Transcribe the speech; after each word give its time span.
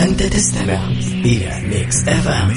أنت 0.00 0.22
تستمع 0.22 0.88
إلى 1.24 1.62
Mix 1.68 2.08
FM 2.08 2.52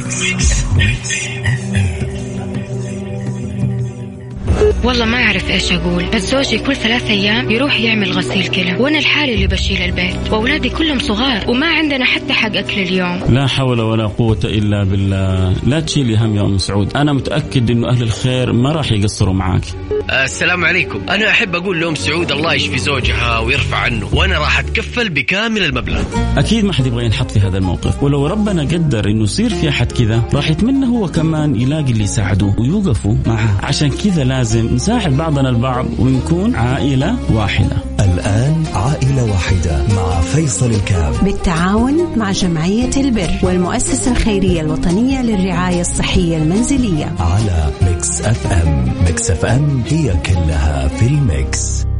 والله 4.83 5.05
ما 5.05 5.23
أعرف 5.23 5.49
إيش 5.49 5.71
أقول 5.71 6.05
بس 6.13 6.31
زوجي 6.31 6.59
كل 6.59 6.75
ثلاث 6.75 7.09
أيام 7.09 7.51
يروح 7.51 7.79
يعمل 7.79 8.11
غسيل 8.11 8.47
كلى 8.47 8.75
وأنا 8.79 8.99
الحالي 8.99 9.33
اللي 9.33 9.47
بشيل 9.47 9.81
البيت 9.81 10.31
وأولادي 10.31 10.69
كلهم 10.69 10.99
صغار 10.99 11.49
وما 11.49 11.67
عندنا 11.67 12.05
حتى 12.05 12.33
حق 12.33 12.55
أكل 12.55 12.81
اليوم. 12.81 13.19
لا 13.29 13.47
حول 13.47 13.81
ولا 13.81 14.07
قوة 14.07 14.39
إلا 14.43 14.83
بالله. 14.83 15.55
لا 15.67 15.79
تشيلي 15.79 16.17
هم 16.17 16.35
يا 16.35 16.41
أم 16.41 16.57
سعود. 16.57 16.97
أنا 16.97 17.13
متأكد 17.13 17.71
أنه 17.71 17.89
أهل 17.89 18.03
الخير 18.03 18.53
ما 18.53 18.71
راح 18.71 18.91
يقصروا 18.91 19.33
معاك. 19.33 19.63
السلام 20.09 20.65
عليكم. 20.65 21.01
أنا 21.09 21.29
أحب 21.29 21.55
أقول 21.55 21.81
لأم 21.81 21.95
سعود 21.95 22.31
الله 22.31 22.53
يشفي 22.53 22.77
زوجها 22.77 23.39
ويرفع 23.39 23.77
عنه 23.77 24.09
وأنا 24.13 24.39
راح 24.39 24.59
أتكفل 24.59 25.09
بكامل 25.09 25.63
المبلغ. 25.63 26.03
أكيد 26.37 26.65
ما 26.65 26.73
حد 26.73 26.85
يبغى 26.85 27.05
ينحط 27.05 27.31
في 27.31 27.39
هذا 27.39 27.57
الموقف. 27.57 28.03
ولو 28.03 28.27
ربنا 28.27 28.61
قدر 28.61 29.05
أنه 29.05 29.23
يصير 29.23 29.49
في 29.49 29.69
أحد 29.69 29.91
كذا 29.91 30.23
راح 30.33 30.49
يتمنى 30.49 30.87
هو 30.87 31.07
كمان 31.07 31.61
يلاقي 31.61 31.91
اللي 31.91 32.03
يساعده 32.03 32.55
ويوقفوا 32.57 33.15
معه. 33.27 33.59
عشان 33.63 33.89
كذا 33.89 34.23
لازم 34.23 34.75
نساعد 34.75 35.17
بعضنا 35.17 35.49
البعض 35.49 35.85
ونكون 35.99 36.55
عائلة 36.55 37.17
واحدة. 37.31 37.90
الآن 38.03 38.63
عائلة 38.73 39.23
واحدة 39.31 39.85
مع 39.95 40.21
فيصل 40.21 40.71
الكاف 40.71 41.23
بالتعاون 41.23 42.17
مع 42.17 42.31
جمعية 42.31 42.89
البر 42.97 43.31
والمؤسسة 43.43 44.11
الخيرية 44.11 44.61
الوطنية 44.61 45.21
للرعاية 45.21 45.81
الصحية 45.81 46.37
المنزلية. 46.37 47.15
على 47.19 47.71
Mix 47.81 48.21
FM. 48.21 48.93
Mix 49.05 49.31
FM 49.31 49.83
هي 49.87 50.13
كلها 50.25 50.87
في 50.87 51.05
ال 51.05 51.22
mix. 51.22 51.90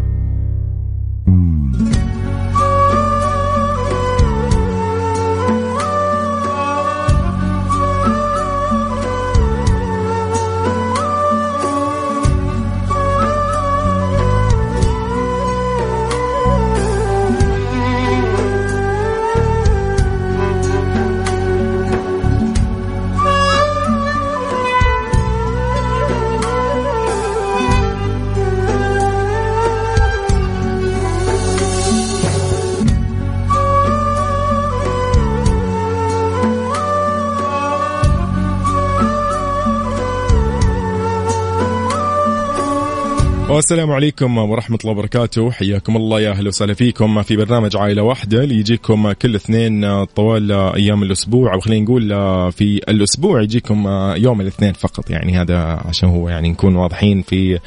والسلام 43.62 43.92
عليكم 43.92 44.38
ورحمة 44.38 44.78
الله 44.82 44.92
وبركاته. 44.92 45.52
حياكم 45.52 45.96
الله. 45.96 46.22
يا 46.22 46.32
أهلا 46.32 46.48
وسهلا 46.48 46.74
فيكم 46.74 47.22
في 47.22 47.36
برنامج 47.36 47.78
عائلة 47.78 48.04
واحدة 48.04 48.44
اللي 48.44 48.56
يجيكم 48.56 49.12
كل 49.12 49.36
اثنين 49.36 50.06
طوال 50.06 50.52
أيام 50.52 51.04
الأسبوع 51.04 51.54
أو 51.54 51.60
خلينا 51.60 51.84
نقول 51.84 52.10
في 52.52 52.82
الأسبوع 52.90 53.42
يجيكم 53.42 53.88
يوم 54.18 54.42
الاثنين 54.42 54.74
فقط. 54.74 55.10
يعني 55.10 55.38
هذا 55.38 55.58
عشان 55.86 56.10
هو 56.10 56.30
يعني 56.30 56.50
نكون 56.50 56.76
واضحين 56.76 57.22
في 57.22 57.60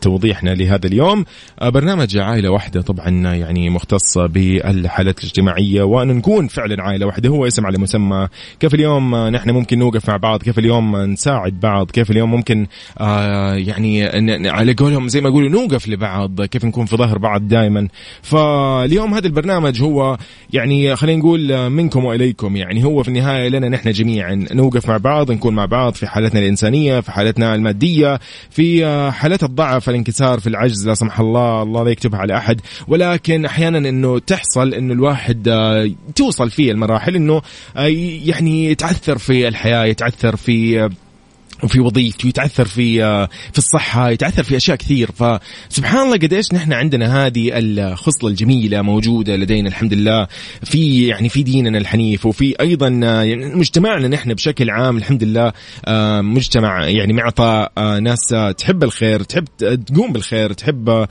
توضيحنا 0.00 0.50
لهذا 0.50 0.86
اليوم. 0.86 1.24
برنامج 1.62 2.16
عائلة 2.18 2.50
واحدة 2.50 2.80
طبعا 2.80 3.08
يعني 3.34 3.70
مختص 3.70 4.18
بالحالات 4.18 5.18
الاجتماعية 5.18 5.82
وأن 5.82 6.08
نكون 6.08 6.46
فعلا 6.46 6.82
عائلة 6.82 7.06
واحدة. 7.06 7.28
هو 7.28 7.46
اسم 7.46 7.66
على 7.66 7.78
مسمى. 7.78 8.28
كيف 8.60 8.74
اليوم؟ 8.74 9.16
نحن 9.16 9.50
ممكن 9.50 9.78
نوقف 9.78 10.10
مع 10.10 10.16
بعض. 10.16 10.42
كيف 10.42 10.58
اليوم؟ 10.58 10.96
نساعد 10.96 11.60
بعض. 11.60 11.90
كيف 11.90 12.10
اليوم؟ 12.10 12.30
ممكن 12.30 12.66
يعني 13.56 14.04
على 14.48 14.72
قولهم 14.72 15.08
زي 15.08 15.23
ما 15.24 15.30
يقولوا 15.30 15.50
نوقف 15.50 15.88
لبعض 15.88 16.42
كيف 16.42 16.64
نكون 16.64 16.86
في 16.86 16.96
ظهر 16.96 17.18
بعض 17.18 17.48
دائما 17.48 17.88
فاليوم 18.22 19.14
هذا 19.14 19.26
البرنامج 19.26 19.82
هو 19.82 20.18
يعني 20.52 20.96
خلينا 20.96 21.18
نقول 21.18 21.70
منكم 21.70 22.04
وإليكم 22.04 22.56
يعني 22.56 22.84
هو 22.84 23.02
في 23.02 23.08
النهاية 23.08 23.48
لنا 23.48 23.68
نحن 23.68 23.90
جميعا 23.90 24.46
نوقف 24.52 24.88
مع 24.88 24.96
بعض 24.96 25.30
نكون 25.30 25.54
مع 25.54 25.64
بعض 25.64 25.94
في 25.94 26.06
حالتنا 26.06 26.40
الإنسانية 26.40 27.00
في 27.00 27.12
حالتنا 27.12 27.54
المادية 27.54 28.20
في 28.50 28.86
حالات 29.12 29.42
الضعف 29.42 29.88
الانكسار 29.88 30.40
في 30.40 30.46
العجز 30.46 30.88
لا 30.88 30.94
سمح 30.94 31.20
الله 31.20 31.62
الله 31.62 31.84
لا 31.84 31.90
يكتبها 31.90 32.20
على 32.20 32.36
أحد. 32.36 32.60
ولكن 32.88 33.44
أحيانا 33.44 33.78
إنه 33.78 34.18
تحصل 34.18 34.74
إنه 34.74 34.92
الواحد 34.92 35.48
توصل 36.14 36.50
فيه 36.50 36.72
المراحل 36.72 37.16
إنه 37.16 37.42
يعني 38.24 38.66
يتعثر 38.70 39.18
في 39.18 39.48
الحياة 39.48 39.84
يتعثر 39.84 40.36
في 40.36 40.88
وفي 41.62 41.80
وظيفته 41.80 42.26
يتعثر 42.26 42.64
في 42.64 42.98
في 43.52 43.58
الصحة 43.58 44.10
يتعثر 44.10 44.42
في 44.42 44.56
أشياء 44.56 44.76
كثير. 44.76 45.10
فسبحان 45.12 46.06
الله 46.06 46.16
قديش 46.16 46.52
نحن 46.54 46.72
عندنا 46.72 47.26
هذه 47.26 47.50
الخصلة 47.54 48.30
الجميلة 48.30 48.82
موجودة 48.82 49.36
لدينا 49.36 49.68
الحمد 49.68 49.94
لله. 49.94 50.26
في 50.64 51.06
يعني 51.06 51.28
في 51.28 51.42
ديننا 51.42 51.78
الحنيف 51.78 52.26
وفي 52.26 52.54
أيضا 52.60 52.88
يعني 52.88 53.54
مجتمعنا 53.54 54.08
نحن 54.08 54.34
بشكل 54.34 54.70
عام 54.70 54.96
الحمد 54.96 55.24
لله 55.24 55.52
مجتمع 56.20 56.88
يعني 56.88 57.12
معطى 57.12 57.68
ناس 58.02 58.34
تحب 58.58 58.84
الخير 58.84 59.22
تحب 59.22 59.44
تقوم 59.86 60.12
بالخير 60.12 60.52
تحب 60.52 61.06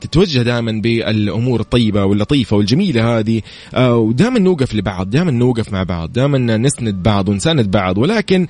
تتوجه 0.00 0.42
دائما 0.42 0.80
بالأمور 0.80 1.60
الطيبة 1.60 2.04
واللطيفة 2.04 2.56
والجميلة 2.56 3.18
هذه. 3.18 3.42
ودائما 3.78 4.38
نوقف 4.38 4.74
لبعض 4.74 5.10
دائما 5.10 5.30
نوقف 5.30 5.72
مع 5.72 5.82
بعض 5.82 6.12
دائما 6.12 6.56
نسند 6.56 7.02
بعض 7.02 7.28
ونساند 7.28 7.70
بعض. 7.70 7.98
ولكن 7.98 8.46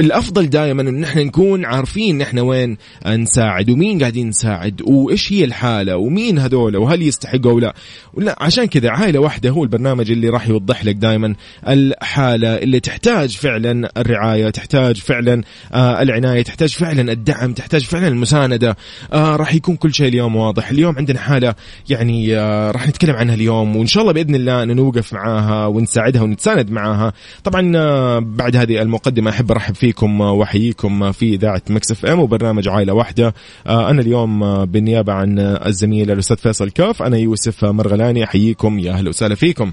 الافضل 0.00 0.50
دائما 0.50 0.82
إن 0.82 1.04
إحنا 1.04 1.22
نكون 1.22 1.64
عارفين 1.64 2.18
نحن 2.18 2.38
وين 2.38 2.76
نساعد 3.06 3.70
ومين 3.70 3.98
قاعدين 3.98 4.28
نساعد 4.28 4.82
وإيش 4.84 5.32
هي 5.32 5.44
الحالة 5.44 5.96
ومين 5.96 6.38
هذول 6.38 6.76
وهل 6.76 7.02
يستحقوا 7.02 7.50
أو 7.50 7.58
لا. 7.58 7.74
ولا 8.14 8.36
عشان 8.40 8.64
كذا 8.64 8.90
عائلة 8.90 9.18
واحدة 9.18 9.50
هو 9.50 9.64
البرنامج 9.64 10.10
اللي 10.10 10.28
راح 10.28 10.48
يوضح 10.48 10.84
لك 10.84 10.94
دائما 10.94 11.34
الحالة 11.68 12.54
اللي 12.54 12.80
تحتاج 12.80 13.36
فعلا 13.36 13.90
الرعاية 13.96 14.50
تحتاج 14.50 14.96
فعلا 14.96 15.42
آه 15.72 16.02
العناية 16.02 16.42
تحتاج 16.42 16.68
فعلا 16.68 17.12
الدعم 17.12 17.52
تحتاج 17.52 17.84
فعلا 17.84 18.08
المساندة. 18.08 18.76
آه 19.12 19.36
راح 19.36 19.54
يكون 19.54 19.76
كل 19.76 19.94
شيء 19.94 20.08
اليوم 20.08 20.36
واضح. 20.36 20.70
اليوم 20.70 20.96
عندنا 20.96 21.18
حالة 21.18 21.54
يعني 21.90 22.36
آه 22.38 22.70
راح 22.70 22.88
نتكلم 22.88 23.16
عنها 23.16 23.34
اليوم 23.34 23.76
وإن 23.76 23.86
شاء 23.86 24.02
الله 24.02 24.12
بإذن 24.12 24.34
الله 24.34 24.64
نوقف 24.64 25.12
معاها 25.12 25.66
ونساعدها 25.66 26.22
ونتساند 26.22 26.70
معاها. 26.70 27.12
طبعا 27.44 27.72
بعد 28.18 28.56
هذه 28.56 28.82
المقدمة 28.82 29.30
أحب 29.30 29.50
أرحب 29.50 29.75
فيكم 29.76 30.20
واحييكم 30.20 31.12
في 31.12 31.34
إذاعة 31.34 31.62
Mix 31.70 31.90
FM 31.90 32.20
وبرنامج 32.20 32.68
عائلة 32.68 32.92
واحدة. 32.92 33.34
أنا 33.66 34.00
اليوم 34.00 34.64
بالنيابة 34.64 35.12
عن 35.12 35.38
الزميل 35.38 36.10
الأستاذ 36.10 36.36
فيصل 36.36 36.70
كاف 36.70 37.02
أنا 37.02 37.16
يوسف 37.16 37.64
مرغلاني. 37.64 38.24
أحييكم 38.24 38.78
يا 38.78 38.92
أهلا 38.92 39.08
وسهلا 39.08 39.34
فيكم. 39.34 39.72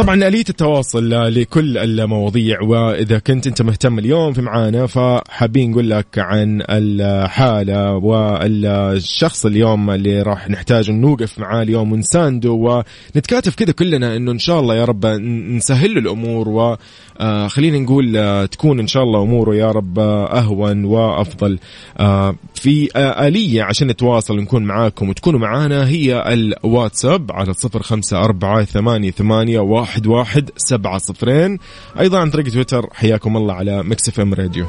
طبعا 0.00 0.28
آلية 0.28 0.44
التواصل 0.48 1.10
لكل 1.10 1.78
المواضيع 1.78 2.62
وإذا 2.62 3.18
كنت 3.18 3.46
أنت 3.46 3.62
مهتم 3.62 3.98
اليوم 3.98 4.32
في 4.32 4.42
معانا 4.42 4.86
فحابين 4.86 5.70
نقول 5.70 5.90
لك 5.90 6.06
عن 6.18 6.62
الحالة 6.70 7.94
والشخص 7.94 9.46
اليوم 9.46 9.90
اللي 9.90 10.22
راح 10.22 10.50
نحتاج 10.50 10.90
نوقف 10.90 11.38
معاه 11.38 11.62
اليوم 11.62 11.92
ونسانده 11.92 12.50
ونتكاتف 12.50 13.54
كذا 13.54 13.72
كلنا 13.72 14.16
أنه 14.16 14.32
إن 14.32 14.38
شاء 14.38 14.60
الله 14.60 14.74
يا 14.76 14.84
رب 14.84 15.06
نسهل 15.06 15.94
له 15.94 16.00
الأمور 16.00 16.48
وخلينا 16.48 17.78
نقول 17.78 18.48
تكون 18.48 18.80
إن 18.80 18.86
شاء 18.86 19.02
الله 19.02 19.22
أموره 19.22 19.54
يا 19.54 19.70
رب 19.70 19.98
أهون 19.98 20.84
وأفضل. 20.84 21.58
في 22.54 22.88
آلية 22.96 23.62
عشان 23.62 23.86
نتواصل 23.86 24.38
ونكون 24.38 24.64
معاكم 24.64 25.08
وتكونوا 25.08 25.40
معانا 25.40 25.88
هي 25.88 26.32
الواتساب 26.32 27.32
على 27.32 27.52
صفر 27.52 27.82
خمسة 27.82 28.18
أربعة 28.18 28.64
ثمانية 28.64 29.10
ثمانية 29.10 29.58
واحد 29.58 29.89
واحد 30.06 30.50
سبعة 30.56 30.98
صفرين. 30.98 31.58
أيضا 32.00 32.18
عن 32.18 32.30
طريق 32.30 32.52
تويتر 32.52 32.86
حياكم 32.92 33.36
الله 33.36 33.54
على 33.54 33.82
Mix 33.82 34.08
FM 34.08 34.34
Radio. 34.34 34.66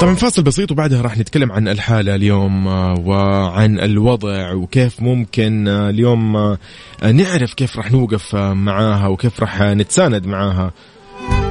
طبعا 0.00 0.14
فاصل 0.14 0.42
بسيط 0.42 0.72
وبعدها 0.72 1.02
راح 1.02 1.18
نتكلم 1.18 1.52
عن 1.52 1.68
الحالة 1.68 2.14
اليوم 2.14 2.66
وعن 3.06 3.78
الوضع 3.78 4.52
وكيف 4.52 5.02
ممكن 5.02 5.68
اليوم 5.68 6.56
نعرف 7.02 7.54
كيف 7.54 7.76
راح 7.76 7.92
نوقف 7.92 8.34
معاها 8.34 9.06
وكيف 9.06 9.40
راح 9.40 9.62
نتساند 9.62 10.26
معاها. 10.26 10.72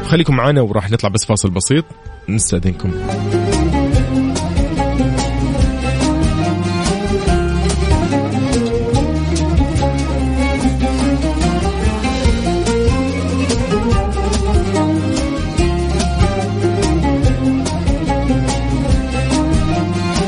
خليكم 0.07 0.35
معنا 0.35 0.61
وراح 0.61 0.91
نطلع 0.91 1.09
بس 1.09 1.25
فاصل 1.25 1.49
بسيط. 1.49 1.85
نستأذنكم. 2.29 2.91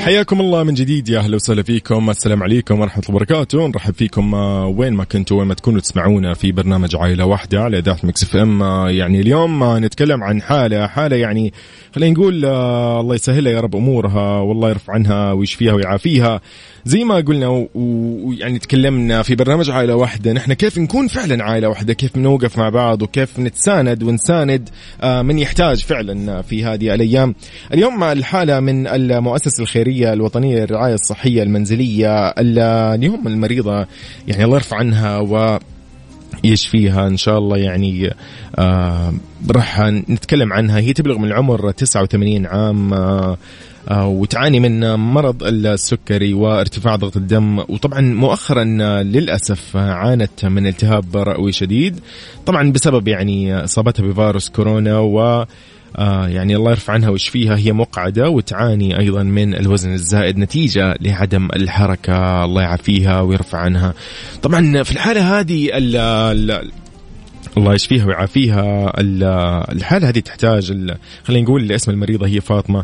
حياكم 0.04 0.42
الله 0.42 0.64
من 0.64 0.74
جديد 0.74 1.10
يا 1.10 1.20
أهلا 1.20 1.36
وسهلا 1.36 1.64
فيكم. 1.64 2.10
السلام 2.10 2.44
عليكم 2.44 2.80
ورحمة 2.80 3.04
الله 3.04 3.16
وبركاته. 3.16 3.68
نرحب 3.68 3.94
فيكم 3.94 4.36
آه، 4.36 4.68
وين 4.68 4.94
ما 4.94 5.04
كنتوا 5.04 5.40
وين 5.40 5.48
ما 5.48 5.54
تكونوا 5.54 5.80
تسمعونا 5.82 6.34
في 6.34 6.52
برنامج 6.52 6.96
عائلة 6.96 7.26
واحدة 7.26 7.62
على 7.62 7.78
إذاعة 7.78 8.00
Mix 8.04 8.24
FM. 8.24 8.63
آه، 8.64 8.90
يعني 8.90 9.20
اليوم 9.20 9.64
آه، 9.64 9.80
نتكلم 9.80 10.24
عن 10.24 10.42
حالة 10.42 10.88
حالة 10.88 11.16
يعني 11.16 11.54
خلينا 11.96 12.14
نقول 12.14 12.46
الله 12.46 13.16
يسهلها 13.16 13.52
يا 13.52 13.60
رب 13.60 13.76
أمورها 13.76 14.40
والله 14.40 14.70
يرفع 14.70 14.94
عنها 14.94 15.32
ويشفيها 15.32 15.74
ويعافيها. 15.74 16.42
زي 16.85 17.03
ما 17.03 17.15
قلنا 17.15 17.68
ويعني 17.75 18.59
تكلمنا 18.59 19.21
في 19.21 19.35
برنامج 19.35 19.69
عائلة 19.69 19.95
واحدة 19.95 20.33
نحن 20.33 20.53
كيف 20.53 20.77
نكون 20.77 21.07
فعلا 21.07 21.44
عائلة 21.44 21.68
واحدة؟ 21.68 21.94
كيف 21.94 22.18
نوقف 22.18 22.57
مع 22.57 22.69
بعض؟ 22.69 23.01
وكيف 23.01 23.39
نتساند 23.39 24.03
ونساند 24.03 24.69
من 25.03 25.39
يحتاج 25.39 25.83
فعلا 25.83 26.41
في 26.41 26.65
هذه 26.65 26.95
الأيام؟ 26.95 27.35
اليوم 27.74 28.03
الحالة 28.03 28.59
من 28.59 28.88
المؤسسة 28.88 29.62
الخيرية 29.62 30.13
الوطنية 30.13 30.59
للرعاية 30.59 30.94
الصحية 30.94 31.44
المنزلية 31.44 32.27
اللي 32.27 33.07
هم 33.07 33.27
المريضة 33.27 33.85
يعني 34.27 34.44
الله 34.44 34.56
يرفع 34.56 34.77
عنها 34.77 35.19
و 35.19 35.59
يشفيها 36.44 37.07
إن 37.07 37.18
شاء 37.18 37.38
الله 37.38 37.57
يعني 37.57 38.13
آه 38.56 39.13
راح 39.51 39.80
نتكلم 39.81 40.53
عنها. 40.53 40.80
هي 40.80 40.94
تبلغ 40.94 41.18
من 41.18 41.27
العمر 41.27 41.71
89 41.71 42.45
عام 42.45 42.94
آه 42.94 42.97
آه 42.97 43.38
وتعاني 43.91 44.59
من 44.59 44.95
مرض 44.95 45.44
السكري 45.44 46.33
وارتفاع 46.33 46.95
ضغط 46.95 47.18
الدم. 47.18 47.59
وطبعا 47.59 48.01
مؤخرا 48.01 48.63
للأسف 49.03 49.77
عانت 49.77 50.45
من 50.45 50.68
التهاب 50.68 51.18
رئوي 51.18 51.51
شديد. 51.51 52.00
طبعا 52.45 52.71
بسبب 52.71 53.07
يعني 53.07 53.63
إصابتها 53.63 54.03
بفيروس 54.03 54.50
كورونا 54.50 55.00
و 55.00 55.45
آه 55.97 56.27
يعني 56.27 56.56
الله 56.56 56.71
يرفع 56.71 56.94
عنها 56.94 57.09
ويشفيها. 57.09 57.57
هي 57.57 57.74
مقعدة 57.74 58.30
وتعاني 58.30 59.00
أيضا 59.00 59.24
من 59.24 59.56
الوزن 59.56 59.94
الزائد 59.94 60.38
نتيجة 60.38 60.95
لعدم 61.01 61.50
الحركة. 61.56 62.45
الله 62.45 62.62
يعافيها 62.62 63.21
ويرفع 63.21 63.57
عنها. 63.57 63.94
طبعا 64.41 64.83
في 64.83 64.91
الحالة 64.91 65.39
هذه 65.39 65.69
الله 67.57 67.74
يشفيها 67.74 68.06
ويعافيها. 68.06 68.94
الحالة 69.72 70.10
هذه 70.10 70.19
تحتاج 70.19 70.68
خلينا 71.24 71.44
نقول 71.44 71.72
اسم 71.72 71.92
المريضة 71.92 72.28
هي 72.28 72.42
فاطمة. 72.42 72.84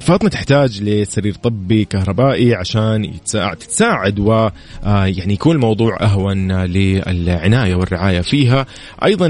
فاطمة 0.00 0.30
تحتاج 0.30 0.82
لسرير 0.82 1.34
طبي 1.34 1.84
كهربائي 1.84 2.54
عشان 2.54 3.12
تتساعد 3.60 4.18
و 4.18 4.48
يعني 4.84 5.34
يكون 5.34 5.56
الموضوع 5.56 5.96
أهون 6.00 6.52
للعناية 6.52 7.74
والرعاية 7.74 8.20
فيها. 8.20 8.66
أيضا 9.04 9.26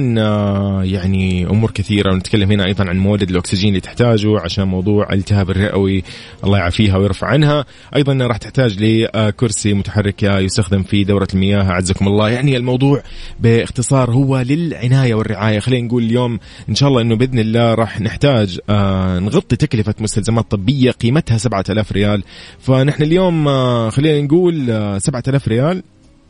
يعني 0.85 1.47
أمور 1.47 1.71
كثيرة 1.71 2.12
ونتكلم 2.12 2.53
هنا 2.53 2.67
أيضا 2.67 2.85
عن 2.89 2.99
مولد 2.99 3.31
الأكسجين 3.31 3.69
اللي 3.69 3.81
تحتاجه 3.81 4.41
عشان 4.41 4.69
موضوع 4.69 5.12
التهاب 5.12 5.50
الرئوي. 5.50 6.05
الله 6.45 6.59
يعافيها 6.59 6.97
ويرفع 6.97 7.27
عنها. 7.27 7.65
أيضا 7.97 8.15
راح 8.27 8.37
تحتاج 8.37 8.83
لكرسي 8.83 9.75
متحرك 9.75 10.23
يستخدم 10.23 10.83
في 10.83 11.05
دورة 11.05 11.29
المياه. 11.35 11.62
أعزكم 11.62 12.09
الله. 12.09 12.29
يعني 12.31 12.56
الموضوع 12.56 13.03
باختصار 13.41 14.11
هو 14.11 14.38
للعنايه 14.43 15.14
والرعاية. 15.14 15.58
خلينا 15.58 15.87
نقول 15.87 16.02
اليوم 16.02 16.38
إن 16.69 16.75
شاء 16.75 16.88
الله 16.88 17.00
إنه 17.00 17.17
بإذن 17.17 17.38
الله 17.38 17.75
راح 17.75 18.00
نحتاج 18.00 18.58
آه 18.70 19.19
نغطي 19.19 19.56
تكلفة 19.56 19.94
مستلزمات 20.00 20.50
طبية 20.50 20.90
قيمتها 20.90 21.38
7000 21.38 21.93
ريال. 21.93 22.23
فنحن 22.58 23.02
اليوم 23.02 23.49
آه 23.49 23.90
خلينا 23.90 24.26
نقول 24.26 24.70
آه 24.70 24.99
7000 24.99 25.49
ريال. 25.49 25.82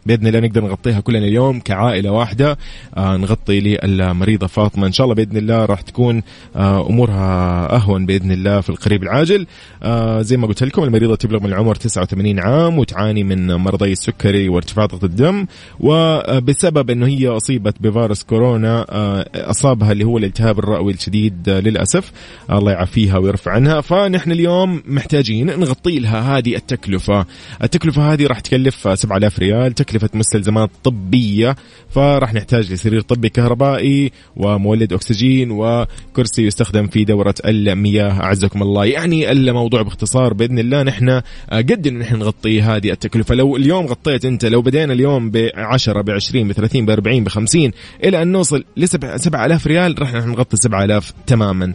بإذن 0.06 0.26
الله 0.26 0.40
نقدر 0.40 0.64
نغطيها 0.64 1.00
كلنا 1.00 1.26
اليوم 1.26 1.60
كعائلة 1.60 2.10
واحدة. 2.10 2.58
آه 2.96 3.16
نغطي 3.16 3.60
للمريضة 3.60 4.46
فاطمة. 4.46 4.86
إن 4.86 4.92
شاء 4.92 5.04
الله 5.04 5.14
بإذن 5.14 5.36
الله 5.36 5.64
راح 5.64 5.80
تكون 5.80 6.22
آه 6.56 6.86
أمورها 6.86 7.76
أهون 7.76 8.06
بإذن 8.06 8.32
الله 8.32 8.60
في 8.60 8.70
القريب 8.70 9.02
العاجل. 9.02 9.46
آه 9.82 10.22
زي 10.22 10.36
ما 10.36 10.46
قلت 10.46 10.64
لكم 10.64 10.84
المريضة 10.84 11.16
تبلغ 11.16 11.40
من 11.40 11.46
العمر 11.46 11.74
89 11.74 12.38
عام 12.38 12.78
وتعاني 12.78 13.24
من 13.24 13.54
مرضي 13.54 13.92
السكري 13.92 14.48
وارتفاع 14.48 14.86
ضغط 14.86 15.04
الدم. 15.04 15.46
وبسبب 15.80 16.90
إنه 16.90 17.06
هي 17.06 17.28
أصيبت 17.28 17.74
بفيروس 17.80 18.22
كورونا 18.22 18.86
أصابها 19.34 19.92
اللي 19.92 20.04
هو 20.04 20.18
الالتهاب 20.18 20.58
الرئوي 20.58 20.92
الشديد 20.92 21.48
للأسف. 21.48 22.12
الله 22.50 22.72
يعافيها 22.72 23.18
ويرفع 23.18 23.52
عنها. 23.52 23.80
فنحن 23.80 24.32
اليوم 24.32 24.82
محتاجين 24.86 25.46
نغطي 25.46 25.98
لها 25.98 26.38
هذه 26.38 26.56
التكلفة. 26.56 27.26
التكلفة 27.62 28.12
هذه 28.12 28.26
راح 28.26 28.40
تكلف 28.40 28.88
7000 28.98 29.38
ريال. 29.38 29.74
تكلفة 29.88 30.08
مستلزمات 30.14 30.70
طبية 30.84 31.56
فراح 31.90 32.34
نحتاج 32.34 32.72
لسرير 32.72 33.00
طبي 33.00 33.28
كهربائي 33.28 34.12
ومولد 34.36 34.92
أكسجين 34.92 35.50
وكرسي 35.50 36.46
يستخدم 36.46 36.86
في 36.86 37.04
دورة 37.04 37.34
المياه. 37.44 38.22
أعزكم 38.22 38.62
الله. 38.62 38.84
يعني 38.84 39.32
الموضوع 39.32 39.82
باختصار 39.82 40.34
بإذن 40.34 40.58
الله 40.58 40.82
نحن 40.82 41.20
قد 41.52 41.86
إن 41.86 41.98
نحن 41.98 42.16
نغطي 42.16 42.62
هذه 42.62 42.90
التكلفة. 42.90 43.34
لو 43.34 43.56
اليوم 43.56 43.86
غطيت 43.86 44.24
أنت 44.24 44.44
لو 44.44 44.62
بدينا 44.62 44.92
اليوم 44.92 45.30
ب 45.30 45.50
10 45.54 46.02
ب 46.02 46.10
20 46.10 46.48
ب 46.48 46.52
30 46.52 46.86
ب 46.86 46.90
40 46.90 47.24
ب 47.24 47.28
50 47.28 47.70
إلى 48.04 48.22
أن 48.22 48.32
نوصل 48.32 48.64
ل 48.76 48.88
7000 48.88 49.66
ريال 49.66 50.00
راح 50.00 50.14
نحن 50.14 50.28
نغطي 50.30 50.56
7000 50.56 51.12
تماما. 51.26 51.72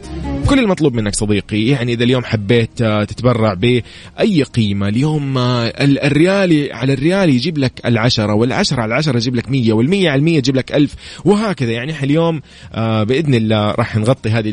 كل 0.50 0.60
المطلوب 0.60 0.94
منك 0.94 1.16
صديقي 1.16 1.68
يعني 1.68 1.94
إذا 1.94 2.04
اليوم 2.04 2.24
حبيت 2.24 2.84
تتبرع 2.84 3.54
بأي 3.54 4.44
قيمة 4.44 4.88
اليوم 4.88 5.38
الريال 5.38 6.70
على 6.74 6.94
الريال 6.94 7.30
يجيب 7.30 7.58
لك 7.58 7.82
العشرة 7.86 8.34
والعشرة 8.34 8.82
على 8.82 8.90
العشرة 8.94 9.18
يجيب 9.18 9.36
لك 9.36 9.50
مية 9.50 9.74
والمية 9.74 10.10
على 10.10 10.20
المية 10.20 10.38
يجيب 10.38 10.56
لك 10.56 10.76
ألف 10.76 10.96
وهكذا. 11.26 11.72
يعني 11.72 11.92
إحنا 11.92 12.06
اليوم 12.06 12.42
آه 12.74 13.04
بإذن 13.04 13.34
الله 13.34 13.72
راح 13.72 13.96
نغطي 13.98 14.30
هذه 14.30 14.52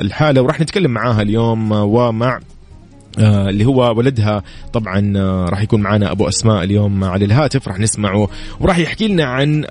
الحالة 0.00 0.42
وراح 0.42 0.60
نتكلم 0.60 0.90
معاها 0.90 1.22
اليوم 1.22 1.72
ومع 1.72 2.36
آه 2.36 2.40
اللي 3.18 3.64
هو 3.64 3.94
ولدها. 3.96 4.42
طبعا 4.72 5.12
آه 5.16 5.46
راح 5.48 5.62
يكون 5.62 5.80
معنا 5.80 6.12
أبو 6.12 6.28
أسماء 6.28 6.62
اليوم 6.62 7.04
على 7.04 7.24
الهاتف 7.24 7.68
راح 7.68 7.78
نسمعه 7.78 8.28
وراح 8.60 8.78
يحكي 8.78 9.08
لنا 9.08 9.24
عن 9.24 9.64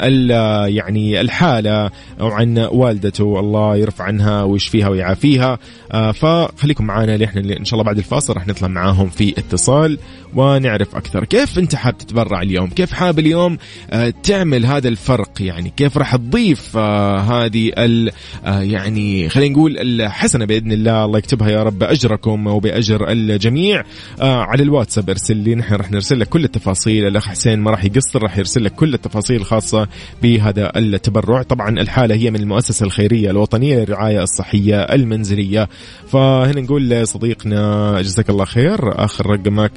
يعني 0.67 1.21
الحالة 1.21 1.89
أو 2.19 2.27
عن 2.27 2.57
والدته. 2.57 3.39
الله 3.39 3.75
يرفع 3.75 4.03
عنها 4.03 4.43
ويشفيها 4.43 4.87
ويعافيها. 4.89 5.59
آه 5.91 6.11
فخليكم 6.11 6.85
معنا 6.85 7.25
إحنا 7.25 7.57
إن 7.57 7.65
شاء 7.65 7.73
الله 7.73 7.83
بعد 7.83 7.97
الفاصل 7.97 8.33
راح 8.33 8.47
نطلع 8.47 8.67
معاهم 8.67 9.09
في 9.09 9.33
اتصال 9.37 9.97
ونعرف 10.35 10.95
أكثر. 10.95 11.25
كيف 11.25 11.59
أنت 11.59 11.75
حاب 11.75 11.97
تتبرع 11.97 12.41
اليوم؟ 12.41 12.69
كيف 12.69 12.93
حاب 12.93 13.19
اليوم 13.19 13.57
آه 13.91 14.13
تعمل 14.23 14.65
هذا 14.65 14.87
الفرق؟ 14.87 15.31
يعني 15.39 15.73
كيف 15.77 15.97
راح 15.97 16.15
تضيف 16.15 16.77
آه 16.77 17.17
هذه 17.17 17.71
ال 17.77 18.11
آه 18.45 18.61
يعني 18.61 19.29
خلينا 19.29 19.53
نقول 19.53 19.77
الحسنة 19.77 20.45
بإذن 20.45 20.71
الله؟ 20.71 21.05
الله 21.05 21.17
يكتبها 21.17 21.49
يا 21.49 21.63
رب. 21.63 21.79
بأجركم 21.79 22.47
وبأجر 22.47 23.11
الجميع 23.31 23.83
آه 24.21 24.41
على 24.41 24.63
الواتساب 24.63 25.09
ارسل 25.09 25.37
لي 25.37 25.55
نحن 25.55 25.73
راح 25.73 25.91
نرسل 25.91 26.19
لك 26.19 26.29
كل 26.29 26.43
التفاصيل. 26.43 27.07
الأخ 27.07 27.27
حسين 27.27 27.59
ما 27.59 27.71
راح 27.71 27.85
يقصر 27.85 28.23
راح 28.23 28.37
يرسل 28.37 28.63
لك 28.63 28.75
كل 28.75 28.93
التفاصيل 28.93 29.35
الخاصة 29.35 29.87
بهذا 30.21 30.71
التبرع. 30.75 31.41
طبعا 31.41 31.69
الحالة 31.69 32.15
هي 32.15 32.31
من 32.31 32.39
المؤسسة 32.39 32.85
الخيرية 32.85 33.29
الوطنية 33.29 33.79
للرعاية 33.79 34.23
الصحية 34.23 34.81
المنزلية. 34.81 35.69
فهنا 36.07 36.61
نقول 36.61 36.89
لصديقنا 36.89 38.01
جزاك 38.01 38.29
الله 38.29 38.45
خير 38.45 39.05
آخر 39.05 39.29
رقمك 39.29 39.71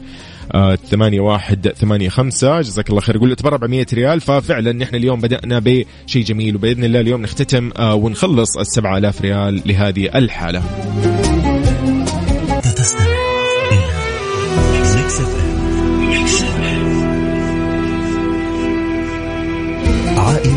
آه، 0.55 0.75
ثمانية 0.75 1.21
واحد 1.21 1.69
ثمانية 1.69 2.09
خمسة. 2.09 2.61
جزاك 2.61 2.91
الله 2.91 3.01
خير. 3.01 3.17
يقول 3.17 3.37
تبرع 3.37 3.57
بمية 3.57 3.87
ريال. 3.95 4.21
ففعلا 4.21 4.73
نحن 4.73 4.97
اليوم 4.97 5.21
بدأنا 5.21 5.59
بشيء 5.59 6.25
جميل 6.25 6.57
وبإذن 6.57 6.85
الله 6.85 7.01
اليوم 7.01 7.23
نختتم 7.23 7.71
آه، 7.79 7.95
ونخلص 7.95 8.59
السبعة 8.59 8.99
آلاف 8.99 9.23
ريال 9.23 9.63
لهذه 9.67 10.19
الحالة. 10.19 10.63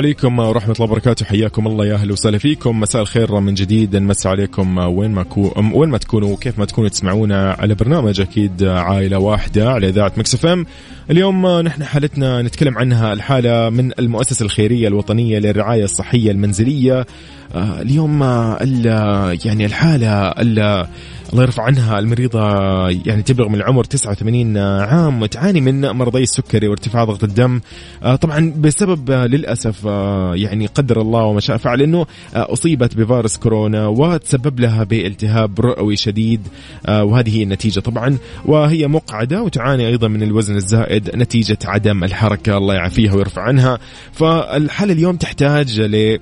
عليكم 0.00 0.38
ورحمة 0.38 0.72
الله 0.72 0.90
وبركاته. 0.90 1.26
حياكم 1.26 1.66
الله 1.66 1.86
يا 1.86 1.94
أهلا 1.94 2.12
وسهلا 2.12 2.38
فيكم. 2.38 2.80
مساء 2.80 3.02
الخير 3.02 3.40
من 3.40 3.54
جديد. 3.54 3.96
نمسي 3.96 4.28
عليكم 4.28 4.78
وين 4.78 5.10
ما 5.10 5.22
كو 5.22 5.52
وين 5.74 5.88
ما 5.88 5.98
تكونوا 5.98 6.32
وكيف 6.32 6.58
ما 6.58 6.64
تكونوا 6.64 6.88
تسمعونا 6.88 7.52
على 7.52 7.74
برنامج 7.74 8.20
أكيد 8.20 8.64
عائلة 8.64 9.18
واحدة 9.18 9.70
على 9.70 9.88
إذاعة 9.88 10.12
Mix 10.16 10.44
FM. 10.44 10.66
اليوم 11.10 11.60
نحن 11.60 11.84
حالتنا 11.84 12.42
نتكلم 12.42 12.78
عنها 12.78 13.12
الحالة 13.12 13.70
من 13.70 13.92
المؤسسة 13.98 14.44
الخيرية 14.44 14.88
الوطنية 14.88 15.38
للرعاية 15.38 15.84
الصحية 15.84 16.30
المنزلية. 16.30 17.06
آه، 17.54 17.82
اليوم 17.82 18.22
يعني 19.44 19.66
الحالة 19.66 20.28
الله 21.32 21.42
يرفع 21.42 21.62
عنها 21.62 21.98
المريضة 21.98 22.40
يعني 22.88 23.22
تبلغ 23.22 23.48
من 23.48 23.54
العمر 23.54 23.84
89 23.84 24.56
عام 24.58 25.22
وتعاني 25.22 25.60
من 25.60 25.90
مرضي 25.90 26.22
السكري 26.22 26.68
وارتفاع 26.68 27.04
ضغط 27.04 27.24
الدم. 27.24 27.60
آه، 28.02 28.16
طبعا 28.16 28.52
بسبب 28.56 29.10
آه، 29.10 29.26
للأسف 29.26 29.86
آه، 29.86 30.34
يعني 30.34 30.66
قدر 30.66 31.00
الله 31.00 31.22
وما 31.24 31.40
شاء 31.40 31.56
فعل 31.56 31.82
أنه 31.82 32.06
أصيبت 32.34 32.96
بفيروس 32.96 33.36
كورونا 33.36 33.86
وتسبب 33.86 34.60
لها 34.60 34.84
بالتهاب 34.84 35.60
رئوي 35.60 35.96
شديد. 35.96 36.40
وهذه 36.88 37.38
هي 37.38 37.42
النتيجة 37.42 37.80
طبعا. 37.80 38.18
وهي 38.44 38.86
مقعدة 38.86 39.42
وتعاني 39.42 39.86
أيضا 39.86 40.08
من 40.08 40.22
الوزن 40.22 40.56
الزائد 40.56 41.16
نتيجة 41.16 41.58
عدم 41.64 42.04
الحركة. 42.04 42.56
الله 42.56 42.74
يعافيها 42.74 43.14
ويرفع 43.14 43.42
عنها. 43.42 43.78
فالحالة 44.12 44.92
اليوم 44.92 45.16
تحتاج 45.16 45.80
ل 45.80 46.18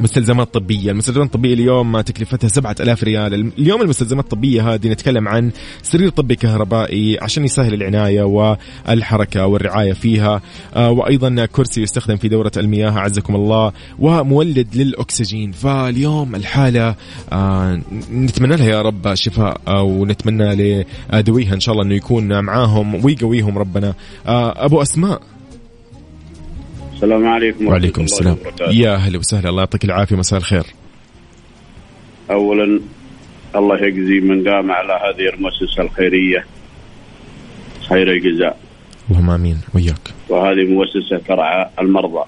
مستلزمات 0.00 0.54
طبية 0.54 0.90
المستلزمات 0.90 1.26
الطبية 1.26 1.54
اليوم 1.54 2.00
تكلفتها 2.00 2.48
7000 2.48 3.04
ريال. 3.04 3.52
اليوم 3.58 3.82
المستلزمات 3.82 4.24
الطبية 4.24 4.74
هذه 4.74 4.88
نتكلم 4.88 5.28
عن 5.28 5.50
سرير 5.82 6.08
طبي 6.08 6.36
كهربائي 6.36 7.18
عشان 7.22 7.44
يسهل 7.44 7.74
العناية 7.74 8.22
والحركة 8.22 9.46
والرعاية 9.46 9.92
فيها. 9.92 10.42
آه، 10.74 10.90
وأيضا 10.90 11.46
كرسي 11.46 11.82
يستخدم 11.82 12.16
في 12.16 12.28
دورة 12.28 12.52
المياه 12.56 12.90
أعزكم 12.90 13.34
الله. 13.34 13.72
ومولد 13.98 14.68
للأكسجين. 14.74 15.52
فاليوم 15.52 16.34
الحالة 16.34 16.94
آه، 17.32 17.80
نتمنى 18.12 18.56
لها 18.56 18.66
يا 18.66 18.82
رب 18.82 19.14
شفاء 19.14 19.60
ونتمنى 19.84 20.84
لذويها 21.12 21.54
إن 21.54 21.60
شاء 21.60 21.72
الله 21.72 21.84
أنه 21.86 21.94
يكون 21.94 22.40
معاهم 22.40 23.04
ويقويهم 23.04 23.58
ربنا. 23.58 23.94
آه، 24.26 24.64
أبو 24.64 24.82
أسماء. 24.82 25.33
السلام 26.94 27.28
عليكم 27.28 27.66
وعليكم 27.66 28.02
السلام. 28.02 28.36
يا 28.70 28.94
أهلا 28.94 29.18
وسهلا. 29.18 29.48
الله 29.48 29.60
يعطيك 29.62 29.84
العافية. 29.84 30.16
مساء 30.16 30.38
الخير. 30.38 30.64
اولا 32.30 32.80
الله 33.56 33.76
يجزي 33.86 34.20
من 34.20 34.48
قام 34.48 34.70
على 34.70 34.92
هذه 34.92 35.34
المؤسسة 35.34 35.82
الخيرية 35.82 36.44
خير 37.88 38.10
الجزاء. 38.10 38.58
اللهم 39.10 39.30
آمين. 39.30 39.60
وياك 39.74 40.14
وهذه 40.28 40.64
مؤسسة 40.64 41.18
ترعى 41.28 41.70
المرضى. 41.80 42.24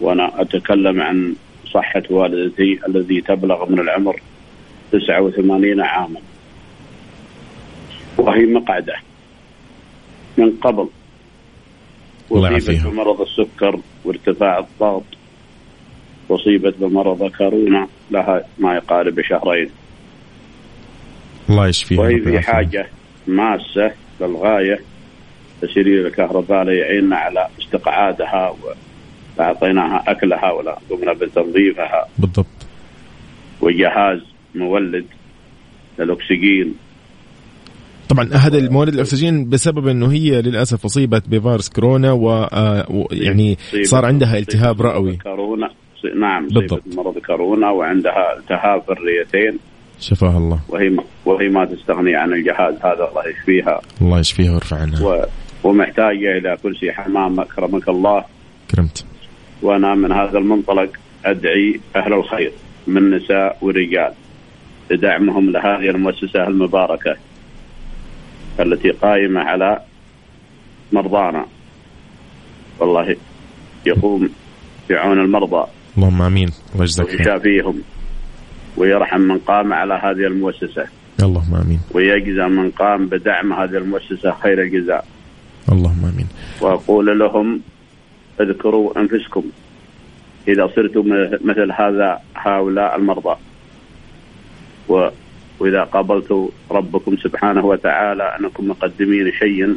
وأنا 0.00 0.40
أتكلم 0.42 1.00
عن 1.02 1.34
صحة 1.74 2.02
والدتي 2.10 2.78
الذي 2.88 3.20
تبلغ 3.20 3.70
من 3.70 3.78
العمر 3.80 4.20
89 4.92 5.80
عاما. 5.80 6.20
وهي 8.18 8.46
مقعدة 8.46 8.94
من 10.38 10.50
قبل 10.50 10.88
يعافيها 12.38 12.90
بمرض 12.90 13.20
السكر 13.20 13.80
وارتفاع 14.04 14.58
الضغط 14.58 15.04
أصيبت 16.30 16.74
بمرض 16.78 17.30
كورونا 17.30 17.88
لها 18.10 18.44
ما 18.58 18.74
يقارب 18.74 19.20
شهرين 19.20 19.70
الله 21.50 21.68
يشفيها 21.68 22.00
وهي 22.00 22.20
في 22.20 22.40
حاجة 22.40 22.86
ماسة 23.26 23.92
للغاية 24.20 24.80
تسرير 25.62 26.06
الكهرباء 26.06 26.64
ليعيننا 26.64 27.16
على 27.16 27.48
استقعادها 27.60 28.54
وأعطيناها 29.38 30.04
أكلها 30.06 30.52
ولا 30.52 30.78
قمنا 30.90 31.12
بتنظيفها 31.12 32.08
بالضبط. 32.18 32.46
وجهاز 33.60 34.20
مولد 34.54 35.06
للأكسجين. 35.98 36.74
طبعا 38.12 38.28
هذا 38.32 38.58
المولد 38.58 38.94
الأكسجين 38.94 39.48
بسبب 39.48 39.88
إنه 39.88 40.12
هي 40.12 40.42
للأسف 40.42 40.84
أصيبت 40.84 41.28
بفيروس 41.28 41.68
كورونا 41.68 42.10
آه، 42.10 42.86
ويعني 42.90 43.58
صار 43.82 44.04
عندها 44.04 44.38
التهاب 44.38 44.82
رئوي. 44.82 45.16
كورونا. 45.16 45.70
نعم 46.20 46.46
بالضبط. 46.48 46.82
مرض 46.96 47.18
كورونا 47.18 47.70
وعندها 47.70 48.38
التهاب 48.38 48.82
في 48.82 48.92
الرئتين 48.92 49.58
شفاها 50.00 50.38
الله. 50.38 50.60
وهي 50.68 50.88
ما 50.88 51.02
وهي 51.24 51.48
ما 51.48 51.64
تستغني 51.64 52.16
عن 52.16 52.32
الجهاز 52.32 52.74
هذا 52.74 53.08
الله 53.10 53.28
يشفيها. 53.28 53.80
الله 54.02 54.18
يشفيها 54.20 54.52
ويرفع 54.52 54.76
عنها. 54.76 55.06
و... 55.06 55.24
ومحتاجة 55.64 56.38
إلى 56.38 56.56
كرسي 56.62 56.92
حمام 56.92 57.40
أكرمك 57.40 57.88
الله. 57.88 58.24
كرمت. 58.70 59.04
وأنا 59.62 59.94
من 59.94 60.12
هذا 60.12 60.38
المنطلق 60.38 60.90
أدعي 61.24 61.80
أهل 61.96 62.12
الخير 62.12 62.52
من 62.86 63.10
نساء 63.10 63.58
ورجال. 63.62 64.12
لدعمهم 64.90 65.50
لهذه 65.50 65.90
المؤسسة 65.90 66.46
المباركة. 66.48 67.16
التي 68.60 68.90
قائمة 68.90 69.40
على 69.40 69.80
مرضانا. 70.92 71.46
والله 72.80 73.16
يقوم 73.86 74.28
بعون 74.90 75.18
المرضى. 75.20 75.66
اللهم 75.98 76.22
آمين. 76.22 76.48
الله 76.72 76.84
يجزاك 76.84 77.06
خير. 77.06 77.18
ويشافيهم. 77.18 77.82
ويرحم 78.76 79.20
من 79.20 79.38
قام 79.38 79.72
على 79.72 79.94
هذه 79.94 80.26
المؤسسة. 80.26 80.86
اللهم 81.22 81.54
آمين. 81.54 81.80
ويجزى 81.94 82.46
من 82.48 82.70
قام 82.70 83.06
بدعم 83.06 83.52
هذه 83.52 83.76
المؤسسة 83.76 84.30
خير 84.42 84.62
الجزاء. 84.62 85.04
اللهم 85.72 86.04
آمين. 86.04 86.28
وأقول 86.60 87.18
لهم 87.18 87.60
اذكروا 88.40 89.00
أنفسكم. 89.00 89.44
إذا 90.48 90.66
صرتم 90.76 91.08
مثل 91.44 91.72
هذا 91.72 92.20
هؤلاء 92.36 92.96
المرضى. 92.96 93.36
و 94.88 95.08
وإذا 95.58 95.84
قابلت 95.84 96.48
ربكم 96.70 97.16
سبحانه 97.16 97.64
وتعالى 97.64 98.22
أنكم 98.40 98.68
مقدمين 98.68 99.32
شيء 99.32 99.76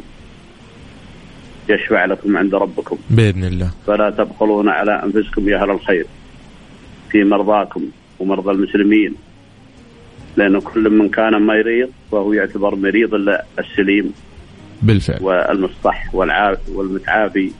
يشفع 1.68 2.04
لكم 2.04 2.36
عند 2.36 2.54
ربكم. 2.54 2.98
بإذن 3.10 3.44
الله. 3.44 3.70
فلا 3.86 4.10
تبخلون 4.10 4.68
على 4.68 5.02
أنفسكم 5.04 5.48
يا 5.48 5.62
أهل 5.62 5.70
الخير 5.70 6.06
في 7.10 7.24
مرضاكم 7.24 7.82
ومرضى 8.18 8.50
المسلمين 8.50 9.14
لأن 10.36 10.60
كل 10.60 10.90
من 10.90 11.08
كان 11.08 11.42
مريض 11.46 11.90
فهو 12.12 12.32
يعتبر 12.32 12.74
مريض 12.74 13.14
السليم 13.58 14.12
بالفعل. 14.82 15.22
والمصطح 15.22 16.14
والمتعافي 16.68 17.50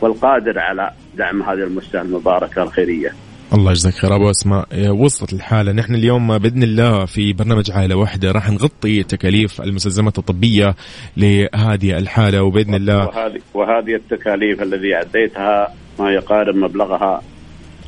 والقادر 0.00 0.58
على 0.58 0.90
دعم 1.16 1.42
هذه 1.42 1.62
المؤسسة 1.64 2.02
المباركة 2.02 2.62
الخيرية. 2.62 3.14
الله 3.54 3.70
يجزاك 3.70 3.94
خير. 3.94 4.14
أبو 4.16 4.30
أسماء 4.30 4.66
وصلت 4.90 5.32
الحالة. 5.32 5.72
نحن 5.72 5.94
اليوم 5.94 6.38
بإذن 6.38 6.62
الله 6.62 7.04
في 7.04 7.32
برنامج 7.32 7.70
عائلة 7.70 7.96
واحدة 7.96 8.32
راح 8.32 8.50
نغطي 8.50 9.02
تكاليف 9.02 9.60
المستلزمات 9.60 10.18
الطبية 10.18 10.74
لهذه 11.16 11.98
الحالة 11.98 12.42
وبإذن 12.42 12.74
الله 12.74 13.06
وهذه 13.06 13.40
وهذه 13.54 13.94
التكاليف 13.94 14.62
الذي 14.62 14.94
عديتها 14.94 15.74
ما 15.98 16.12
يقارب 16.12 16.54
مبلغها 16.54 17.22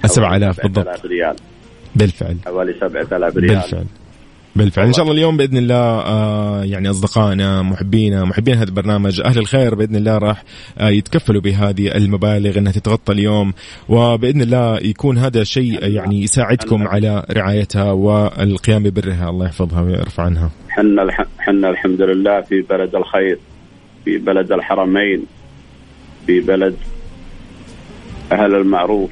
7000 0.06 0.62
بالضبط. 0.62 1.06
ريال. 1.06 1.36
بالفعل. 1.96 2.36
حوالي 2.44 2.72
7000 2.80 3.36
ريال. 3.36 3.54
بالفعل. 3.54 3.86
بالفعل. 4.56 4.86
إن 4.86 4.92
شاء 4.92 5.02
الله 5.02 5.14
اليوم 5.14 5.36
بإذن 5.36 5.56
الله 5.56 5.76
آه 5.76 6.64
يعني 6.64 6.90
أصدقائنا 6.90 7.62
محبينا 7.62 8.24
محبين 8.24 8.54
هذا 8.54 8.68
البرنامج 8.68 9.20
أهل 9.20 9.38
الخير 9.38 9.74
بإذن 9.74 9.96
الله 9.96 10.18
راح 10.18 10.44
آه 10.78 10.88
يتكفلوا 10.88 11.40
بهذه 11.40 11.96
المبالغ 11.96 12.58
إنها 12.58 12.72
تتغطى 12.72 13.12
اليوم. 13.12 13.52
وبإذن 13.88 14.42
الله 14.42 14.78
يكون 14.78 15.18
هذا 15.18 15.44
شيء 15.44 15.88
يعني 15.88 16.22
يساعدكم 16.22 16.88
على 16.88 17.24
رعايتها 17.30 17.92
والقيام 17.92 18.82
ببرها. 18.82 19.30
الله 19.30 19.46
يحفظها 19.46 19.82
ويرفع 19.82 20.22
عنها. 20.22 20.50
حنا 20.68 21.26
حنا 21.38 21.70
الحمد 21.70 22.02
لله 22.02 22.40
في 22.40 22.60
بلد 22.60 22.94
الخير 22.94 23.38
في 24.04 24.18
بلد 24.18 24.52
الحرمين 24.52 25.26
في 26.26 26.40
بلد 26.40 26.76
أهل 28.32 28.54
المعروف 28.54 29.10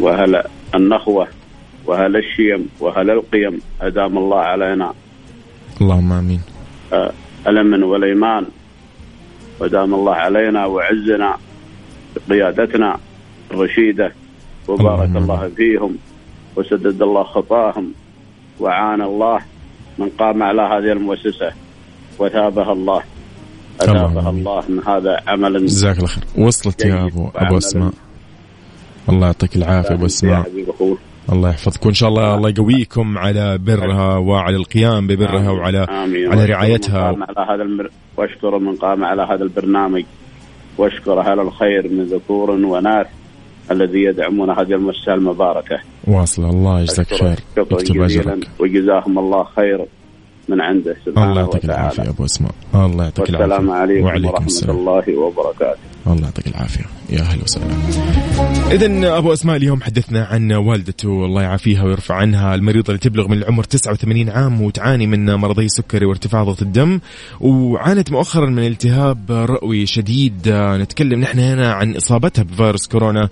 وأهل 0.00 0.42
النخوة. 0.74 1.28
وهل 1.86 2.16
الشيم 2.16 2.68
وهل 2.80 3.10
القيم 3.10 3.60
أدام 3.80 4.18
الله 4.18 4.40
علينا؟ 4.40 4.92
اللهم 5.80 6.12
آمين. 6.12 6.40
آه، 6.92 7.12
الأمن 7.46 7.82
والإيمان 7.82 8.46
ودام 9.60 9.94
الله 9.94 10.14
علينا 10.14 10.66
وعزنا 10.66 11.36
بقيادتنا 12.28 12.98
الرشيدة 13.50 14.12
وبارك 14.68 15.08
الله, 15.08 15.18
الله 15.18 15.48
فيهم 15.48 15.98
وسدد 16.56 17.02
الله 17.02 17.22
خطاهم 17.22 17.92
وعان 18.60 19.02
الله 19.02 19.38
من 19.98 20.08
قام 20.08 20.42
على 20.42 20.62
هذه 20.62 20.92
المؤسسة 20.92 21.52
وثابها 22.18 22.72
الله. 22.72 23.02
أثابها 23.80 24.30
الله 24.30 24.62
من 24.68 24.80
هذا 24.86 25.20
عمل 25.26 25.66
جزاك 25.66 25.96
الله 25.96 26.08
خير. 26.08 26.24
وصلت 26.38 26.84
يا 26.84 27.06
أبو 27.06 27.28
أبو 27.34 27.58
أسماء. 27.58 27.92
الله 29.08 29.26
يعطيك 29.26 29.56
العافية 29.56 29.94
أبو 29.94 30.06
أسماء. 30.06 30.46
الله 31.32 31.50
يحفظك 31.50 31.86
وإن 31.86 31.94
شاء 31.94 32.08
الله 32.08 32.34
الله 32.34 32.48
يقويكم 32.48 33.18
على 33.18 33.58
برها 33.58 34.16
وعلى 34.16 34.56
القيام 34.56 35.06
ببرها. 35.06 35.50
وعلى 35.50 35.78
آمين. 35.78 36.32
على 36.32 36.44
رعايتها. 36.44 37.02
على 37.02 37.46
هذا 37.50 37.62
المر... 37.62 37.90
وأشكر 38.16 38.58
من 38.58 38.76
قام 38.76 39.04
على 39.04 39.22
هذا 39.22 39.42
البرنامج. 39.42 40.04
وأشكر 40.78 41.20
أهل 41.20 41.40
الخير 41.40 41.88
من 41.88 42.04
ذكور 42.04 42.50
وناس 42.50 43.06
الذي 43.70 43.98
يدعمون 43.98 44.50
هذه 44.50 44.72
المؤسسه 44.72 45.14
المباركة. 45.14 45.80
واصل 46.04 46.44
الله 46.44 46.80
يجزاك 46.80 47.06
خير. 47.06 47.36
شكرا 47.56 48.06
جزيلا. 48.06 48.40
وجزاهم 48.58 49.18
الله 49.18 49.44
خير 49.56 49.86
من 50.48 50.60
عنده 50.60 50.96
سبحانه 51.06 51.30
الله 51.30 51.40
يعطيك 51.40 51.64
وتعالى. 51.64 51.80
العافية 51.80 52.10
أبو 52.10 52.24
أسماء. 52.24 52.52
الله 52.74 53.04
يعطيك 53.04 53.30
العافية. 53.30 53.54
والسلام 53.54 53.70
عليكم 53.70 54.04
وعليكم 54.04 54.28
ورحمة 54.28 54.46
السلام. 54.46 54.76
الله 54.76 55.18
وبركاته. 55.18 55.78
الله 56.06 56.24
يعطيك 56.24 56.46
العافية. 56.46 56.84
يا 57.10 57.20
أهلا 57.20 57.42
وسهلا. 57.42 57.74
اذا 58.70 59.18
أبو 59.18 59.32
أسماء 59.32 59.56
اليوم 59.56 59.82
حدثنا 59.82 60.24
عن 60.24 60.52
والدته 60.52 61.24
الله 61.24 61.42
يعافيها 61.42 61.84
ويرفع 61.84 62.14
عنها 62.14 62.54
المريضه 62.54 62.88
اللي 62.88 62.98
تبلغ 62.98 63.28
من 63.28 63.38
العمر 63.38 63.64
89 63.64 64.30
عام 64.30 64.62
وتعاني 64.62 65.06
من 65.06 65.34
مرضي 65.34 65.64
السكري 65.64 66.06
وارتفاع 66.06 66.44
ضغط 66.44 66.62
الدم 66.62 67.00
وعانت 67.40 68.12
مؤخرا 68.12 68.46
من 68.46 68.66
التهاب 68.66 69.30
رئوي 69.30 69.86
شديد. 69.86 70.48
نتكلم 70.54 71.20
نحن 71.20 71.38
هنا 71.38 71.72
عن 71.72 71.96
إصابتها 71.96 72.42
بفيروس 72.42 72.86
كورونا. 72.86 73.28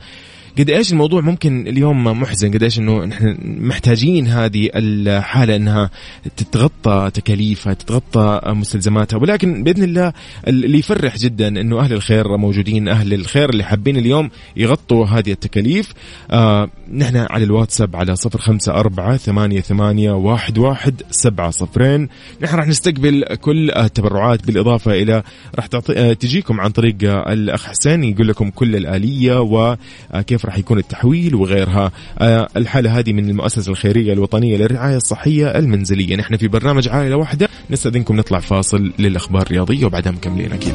قد 0.59 0.71
إيش 0.71 0.93
الموضوع 0.93 1.21
ممكن 1.21 1.69
اليوم 1.69 2.05
محزن؟ 2.05 2.51
قد 2.51 2.63
إيش 2.63 2.79
إنه 2.79 3.05
نحن 3.05 3.37
محتاجين 3.43 4.27
هذه 4.27 4.71
الحالة 4.75 5.57
إنها 5.57 5.91
تتغطى 6.37 7.11
تكاليفها 7.15 7.75
تتغطى 7.75 8.41
مستلزماتها. 8.47 9.17
ولكن 9.17 9.65
بإذن 9.65 9.83
الله 9.83 10.13
اللي 10.49 10.79
يفرح 10.79 11.17
جدا 11.17 11.49
إنه 11.49 11.81
أهل 11.81 11.93
الخير 11.93 12.37
موجودين 12.37 12.89
أهل 12.89 13.15
الخير 13.15 13.51
اللي 13.51 13.65
حابين 13.65 13.97
اليوم 13.97 14.31
يغطوا 14.57 15.07
هذه 15.07 15.33
التكاليف. 15.33 15.93
آه 16.31 16.69
نحن 16.93 17.17
على 17.17 17.45
الواتساب 17.45 17.97
على 17.97 18.17
صفر 18.17 18.39
خمسة 18.39 18.73
أربعة 18.73 19.17
ثمانية, 19.17 19.61
ثمانية 19.61 20.13
واحد, 20.13 20.59
واحد 20.59 21.03
سبعة 21.11 21.51
صفرين. 21.51 22.09
نحن 22.43 22.57
راح 22.57 22.67
نستقبل 22.67 23.25
كل 23.41 23.71
التبرعات 23.71 24.47
بالإضافة 24.47 24.93
إلى 24.93 25.23
راح 25.55 25.69
آه 25.97 26.13
تجيكم 26.13 26.61
عن 26.61 26.71
طريق 26.71 26.97
آه 27.05 27.33
الأخ 27.33 27.67
حسين 27.67 28.05
يقول 28.05 28.29
لكم 28.29 28.51
كل 28.51 28.77
الآلية 28.77 29.41
وكيف 29.41 30.46
راح 30.47 30.59
يكون 30.59 30.79
التحويل 30.79 31.35
وغيرها. 31.35 31.93
آه 32.19 32.49
الحالة 32.57 32.99
هذه 32.99 33.13
من 33.13 33.31
المؤسسة 33.31 33.73
الخيرية 33.73 34.13
الوطنية 34.13 34.57
للرعاية 34.57 34.97
الصحية 34.97 35.47
المنزلية. 35.59 36.17
نحن 36.17 36.37
في 36.37 36.49
برنامج 36.49 36.89
عائلة 36.89 37.17
واحدة. 37.17 37.49
نستأذنكم 37.71 38.17
نطلع 38.17 38.41
فاصل 38.41 38.93
للأخبار 38.99 39.43
الرياضية 39.43 39.87
وبعدها 39.87 40.13
مكملين 40.13 40.53
أكيد. 40.53 40.75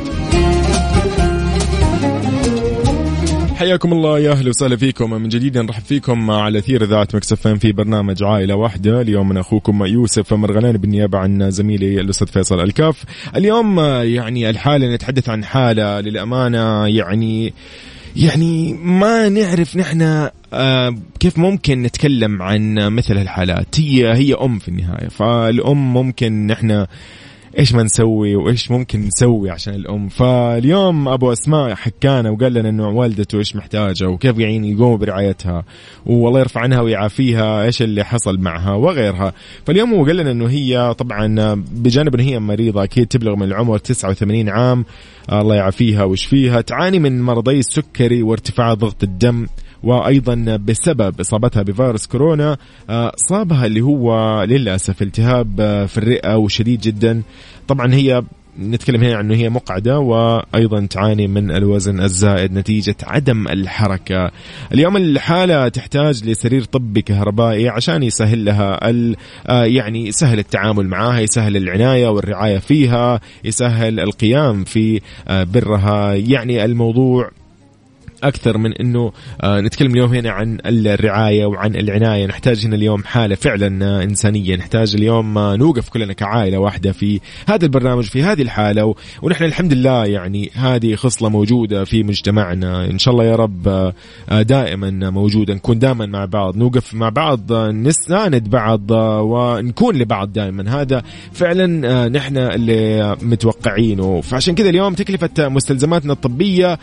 حياكم 3.56 3.94
الله 3.94 4.20
يا 4.20 4.32
أهلا 4.32 4.50
وسهلا 4.50 4.76
فيكم. 4.76 5.12
من 5.12 5.30
جديد 5.30 5.58
نرحب 5.58 5.84
فيكم 5.84 6.32
على 6.32 6.60
أثير 6.60 6.84
إذاعة 6.84 7.08
مكسفين 7.14 7.58
في 7.58 7.72
برنامج 7.72 8.24
عائلة 8.24 8.56
واحدة. 8.56 9.02
اليوم 9.02 9.30
من 9.30 9.38
أخوكم 9.38 9.86
يوسف 9.86 10.34
مرغلاني 10.34 10.78
بالنيابة 10.78 11.18
عن 11.18 11.52
زميلي 11.52 12.02
الأستاذ 12.02 12.28
فيصل 12.28 12.60
الكاف. 12.60 13.04
اليوم 13.36 13.80
يعني 14.04 14.50
الحالة 14.50 14.94
نتحدث 14.94 15.30
عن 15.30 15.44
حالة 15.44 16.00
للأمانة 16.00 16.88
يعني 16.88 17.54
يعني 18.16 18.74
ما 18.74 19.30
نعرف 19.30 19.78
نحن 19.78 20.30
آه 20.54 20.96
كيف 21.20 21.38
ممكن 21.38 21.82
نتكلم 21.82 22.42
عن 22.42 22.74
مثل 22.76 23.18
هالحالات. 23.18 23.80
هي 23.80 24.14
هي 24.14 24.34
أم 24.34 24.60
في 24.60 24.68
النهاية 24.68 25.08
فالأم 25.08 25.94
ممكن 25.94 26.48
نحن 26.48 26.86
إيش 27.60 27.74
ما 27.74 27.84
نسوي 27.84 28.36
وإيش 28.36 28.72
ممكن 28.72 29.02
نسوي 29.02 29.50
عشان 29.50 29.74
الأم. 29.74 30.10
فاليوم 30.10 31.08
أبو 31.08 31.32
أسماء 31.32 31.76
حكانا 31.76 32.30
وقال 32.30 32.54
لنا 32.54 32.70
إنه 32.70 32.90
والدته 32.90 33.38
إيش 33.38 33.56
محتاجة 33.56 34.08
وكيف 34.10 34.40
قاعدين 34.40 34.66
يقوموا 34.66 34.98
برعايتها 34.98 35.64
والله 36.06 36.40
يرفع 36.40 36.62
عنها 36.62 36.82
ويعافيها 36.82 37.64
إيش 37.64 37.82
اللي 37.82 38.04
حصل 38.04 38.40
معها 38.40 38.74
وغيرها. 38.74 39.34
فاليوم 39.66 39.94
هو 39.94 40.06
قال 40.06 40.18
لنا 40.18 40.32
إنه 40.32 40.50
هي 40.50 40.94
طبعا 40.98 41.56
بجانب 41.72 42.16
إنه 42.16 42.24
هي 42.24 42.40
مريضة 42.40 42.84
أكيد 42.84 43.08
تبلغ 43.08 43.36
من 43.36 43.44
العمر 43.44 43.78
89 43.78 44.50
عام. 44.50 44.86
الله 45.32 45.56
يعافيها 45.56 46.04
ويشفيها. 46.04 46.62
تعاني 46.62 47.00
من 47.00 47.22
مرضي 47.22 47.60
السكري 47.60 48.24
وارتفاع 48.24 48.74
ضغط 48.74 49.04
الدم. 49.04 49.48
وأيضا 49.84 50.58
بسبب 50.58 51.20
إصابتها 51.20 51.64
بفيروس 51.64 52.08
كورونا 52.08 52.58
صابها 53.16 53.66
اللي 53.66 53.82
هو 53.82 54.44
للأسف 54.44 55.02
التهاب 55.02 55.56
في 55.88 55.98
الرئة 55.98 56.36
وشديد 56.38 56.82
جدا. 56.82 57.22
طبعا 57.68 57.94
هي 57.94 58.24
نتكلم 58.60 59.04
هنا 59.04 59.16
عنه 59.16 59.36
هي 59.36 59.50
مقعدة 59.50 60.00
وأيضا 60.00 60.86
تعاني 60.86 61.28
من 61.28 61.52
الوزن 61.52 62.02
الزائد 62.02 62.54
نتيجة 62.54 62.96
عدم 63.04 63.48
الحركة. 63.48 64.32
اليوم 64.74 64.98
الحالة 64.98 65.68
تحتاج 65.68 66.24
لسرير 66.30 66.64
طبي 66.64 67.02
كهربائي 67.02 67.70
عشان 67.70 68.04
يسهل 68.04 68.46
لها 68.46 68.80
يعني 69.66 70.08
يسهل 70.08 70.40
التعامل 70.40 70.88
معها 70.88 71.20
يسهل 71.20 71.58
العناية 71.58 72.08
والرعاية 72.08 72.58
فيها 72.58 73.20
يسهل 73.44 74.00
القيام 74.00 74.64
في 74.64 75.02
برها. 75.30 76.14
يعني 76.14 76.66
الموضوع 76.66 77.30
أكثر 78.24 78.58
من 78.58 78.74
إنه 78.74 79.12
آه 79.42 79.60
نتكلم 79.60 79.92
اليوم 79.92 80.14
هنا 80.14 80.32
عن 80.32 80.58
الرعاية 80.66 81.46
وعن 81.46 81.76
العناية. 81.76 82.26
نحتاج 82.26 82.66
هنا 82.66 82.76
اليوم 82.76 83.04
حالة 83.04 83.36
فعلا 83.36 83.86
آه 83.86 84.04
إنسانية. 84.04 84.56
نحتاج 84.56 84.96
اليوم 84.96 85.38
آه 85.38 85.56
نوقف 85.56 85.90
كلنا 85.90 86.14
كعائلة 86.14 86.58
واحدة 86.58 86.92
في 86.92 87.20
هذا 87.48 87.66
البرنامج 87.66 88.04
في 88.04 88.24
هذه 88.24 88.42
الحالة. 88.42 88.96
ونحن 89.22 89.44
الحمد 89.44 89.74
لله 89.74 90.06
يعني 90.06 90.52
هذه 90.54 90.96
خصلة 90.96 91.30
موجودة 91.30 91.84
في 91.84 92.04
مجتمعنا. 92.04 92.86
إن 92.86 93.00
شاء 93.00 93.14
الله 93.14 93.26
يا 93.26 93.36
رب 93.36 93.94
دائما 94.32 95.10
موجودة. 95.10 95.54
نكون 95.54 95.80
دائما 95.80 96.06
مع 96.06 96.26
بعض 96.26 96.58
نوقف 96.58 96.94
مع 96.94 97.10
بعض 97.10 97.54
نساند 97.54 98.50
بعض 98.50 98.92
ونكون 99.22 99.96
لبعض 99.96 100.34
دائما. 100.34 100.82
هذا 100.82 101.04
فعلا 101.34 102.10
نحن 102.10 102.38
اللي 102.38 103.16
متوقعينه. 103.22 104.22
فعشان 104.22 104.56
كذا 104.56 104.70
اليوم 104.70 104.94
تكلفة 104.94 105.30
مستلزماتنا 105.40 106.14
الطبية 106.14 106.80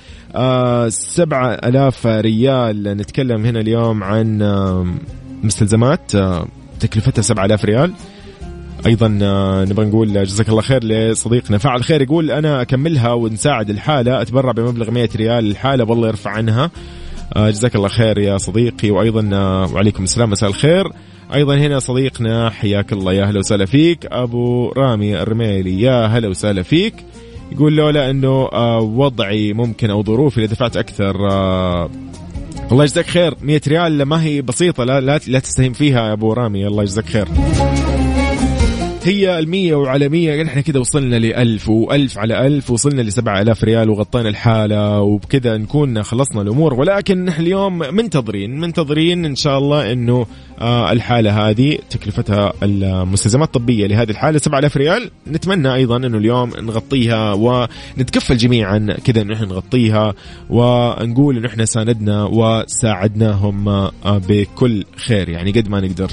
ألاف 1.34 2.06
ريال. 2.06 2.82
نتكلم 2.82 3.44
هنا 3.44 3.60
اليوم 3.60 4.04
عن 4.04 4.38
مستلزمات 5.42 6.12
تكلفتها 6.80 7.22
سبعة 7.22 7.44
ألاف 7.44 7.64
ريال. 7.64 7.92
أيضا 8.86 9.08
نبغى 9.70 9.86
نقول 9.86 10.24
جزاك 10.24 10.48
الله 10.48 10.62
خير 10.62 10.84
لصديقنا 10.84 11.58
فعل 11.58 11.84
خير 11.84 12.02
يقول 12.02 12.30
أنا 12.30 12.62
أكملها 12.62 13.12
ونساعد 13.12 13.70
الحالة 13.70 14.22
أتبرع 14.22 14.52
بمبلغ 14.52 14.90
100 14.90 15.08
ريال 15.16 15.50
الحالة 15.50 15.84
والله 15.84 16.08
يرفع 16.08 16.30
عنها. 16.30 16.70
جزاك 17.36 17.76
الله 17.76 17.88
خير 17.88 18.18
يا 18.18 18.38
صديقي 18.38 18.90
وأيضا 18.90 19.28
وعليكم 19.72 20.04
السلام 20.04 20.30
مساء 20.30 20.48
الخير. 20.48 20.88
أيضا 21.34 21.56
هنا 21.56 21.78
صديقنا 21.78 22.50
حياك 22.50 22.92
الله 22.92 23.12
يا 23.12 23.24
هلا 23.24 23.38
وسهلا 23.38 23.66
فيك. 23.66 24.06
أبو 24.06 24.68
رامي 24.68 25.22
الرميلي 25.22 25.80
يا 25.80 26.06
هلا 26.06 26.28
وسهلا 26.28 26.62
فيك. 26.62 26.94
يقول 27.52 27.76
لولا 27.76 28.10
إنه 28.10 28.48
آه 28.52 28.80
وضعي 28.80 29.52
ممكن 29.52 29.90
أو 29.90 30.02
ظروفي 30.02 30.40
لدفعت 30.40 30.76
أكثر 30.76 31.30
آه 31.30 31.90
الله 32.72 32.84
يجزاك 32.84 33.06
خير. 33.06 33.34
100 33.42 33.60
ريال 33.68 34.02
ما 34.02 34.22
هي 34.22 34.42
بسيطة 34.42 34.84
لا 34.84 35.00
لا, 35.00 35.20
لا 35.26 35.38
تستهين 35.38 35.72
فيها 35.72 36.08
يا 36.08 36.12
أبو 36.12 36.32
رامي 36.32 36.66
الله 36.66 36.82
يجزاك 36.82 37.04
خير. 37.04 37.28
هي 39.04 39.38
المية 39.38 39.74
وعلى 39.74 40.08
مية 40.08 40.42
نحن 40.42 40.60
كده 40.60 40.80
وصلنا 40.80 41.16
لألف 41.16 41.68
وألف 41.68 42.18
على 42.18 42.46
ألف 42.46 42.70
وصلنا 42.70 43.02
لسبعة 43.02 43.42
ألاف 43.42 43.64
ريال 43.64 43.90
وغطينا 43.90 44.28
الحالة 44.28 45.00
وبكذا 45.00 45.56
نكون 45.56 46.02
خلصنا 46.02 46.42
الأمور. 46.42 46.74
ولكن 46.74 47.24
نحن 47.24 47.42
اليوم 47.42 47.78
منتظرين 47.78 48.60
منتظرين 48.60 49.24
إن 49.24 49.34
شاء 49.36 49.58
الله 49.58 49.92
أنه 49.92 50.26
الحالة 50.62 51.48
هذه 51.48 51.78
تكلفتها 51.90 52.52
المستلزمات 52.62 53.48
الطبية 53.48 53.86
لهذه 53.86 54.10
الحالة 54.10 54.38
سبعة 54.38 54.58
ألاف 54.58 54.76
ريال. 54.76 55.10
نتمنى 55.26 55.74
أيضا 55.74 55.96
أنه 55.96 56.18
اليوم 56.18 56.50
نغطيها 56.60 57.32
ونتكفل 57.32 58.36
جميعا 58.36 58.96
كذا 59.04 59.22
أنه 59.22 59.32
نحن 59.34 59.44
نغطيها 59.44 60.14
ونقول 60.50 61.36
أنه 61.36 61.46
نحن 61.46 61.66
ساندنا 61.66 62.24
وساعدناهم 62.24 63.68
آه 63.68 63.90
بكل 64.28 64.84
خير 64.96 65.28
يعني 65.28 65.52
قد 65.52 65.68
ما 65.68 65.80
نقدر. 65.80 66.08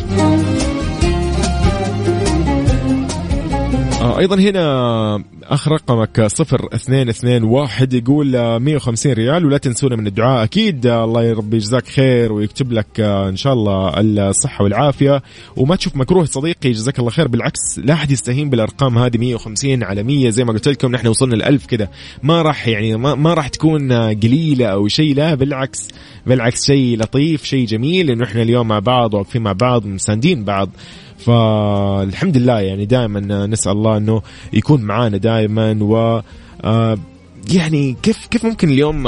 أيضا 4.06 4.36
هنا 4.36 5.24
أخ 5.44 5.68
رقمك 5.68 6.22
صفر 6.22 6.70
اثنين 6.74 7.10
اثنين 7.10 7.44
واحد 7.44 7.94
يقول 7.94 8.60
150 8.60 9.13
ريال 9.13 9.46
ولا 9.46 9.58
تنسونا 9.58 9.96
من 9.96 10.08
الدعاء. 10.08 10.44
أكيد 10.44 10.86
الله 10.86 11.24
يا 11.24 11.34
رب 11.34 11.54
يجزاك 11.54 11.88
خير 11.88 12.34
ويكتب 12.34 12.72
لك 12.72 13.00
إن 13.00 13.36
شاء 13.36 13.54
الله 13.54 14.00
الصحة 14.30 14.63
والعافية. 14.63 15.24
وما 15.58 15.76
تشوف 15.76 15.96
مكروه 15.96 16.26
صديقي 16.26 16.72
جزاك 16.72 17.00
الله 17.00 17.12
خير. 17.12 17.28
بالعكس 17.28 17.80
لا 17.80 17.94
أحد 17.94 18.12
يستهين 18.12 18.50
بالأرقام 18.50 18.98
هذه 18.98 19.18
150 19.18 19.84
على 19.84 20.04
100 20.04 20.30
زي 20.30 20.44
ما 20.44 20.54
قلت 20.54 20.68
لكم 20.68 20.91
نحن 20.91 21.08
وصلنا 21.08 21.36
ل 21.36 21.44
1000 21.44 21.65
كذا 21.65 21.89
ما 22.24 22.41
راح 22.41 22.68
يعني 22.68 22.98
ما, 22.98 23.15
ما 23.15 23.34
راح 23.34 23.48
تكون 23.48 23.94
قليلة 23.94 24.65
أو 24.65 24.88
شيء. 24.88 25.15
لا 25.15 25.36
بالعكس 25.36 25.88
بالعكس 26.26 26.65
شيء 26.65 26.98
لطيف 26.98 27.44
شيء 27.44 27.65
جميل. 27.65 28.12
إنه 28.12 28.24
إحنا 28.24 28.41
اليوم 28.41 28.68
مع 28.68 28.80
بعض 28.80 29.13
واقفين 29.13 29.41
مع 29.41 29.52
بعض 29.52 29.86
مساندين 29.86 30.44
بعض. 30.44 30.70
فالحمد 31.17 32.38
لله 32.38 32.60
يعني 32.60 32.86
دائما 32.86 33.45
نسأل 33.45 33.71
الله 33.71 33.97
إنه 33.97 34.21
يكون 34.54 34.82
معانا 34.82 35.17
دائما 35.17 35.78
و 35.82 36.21
يعني 37.54 37.95
كيف 38.04 38.28
كيف 38.28 38.45
ممكن 38.45 38.69
اليوم 38.69 39.08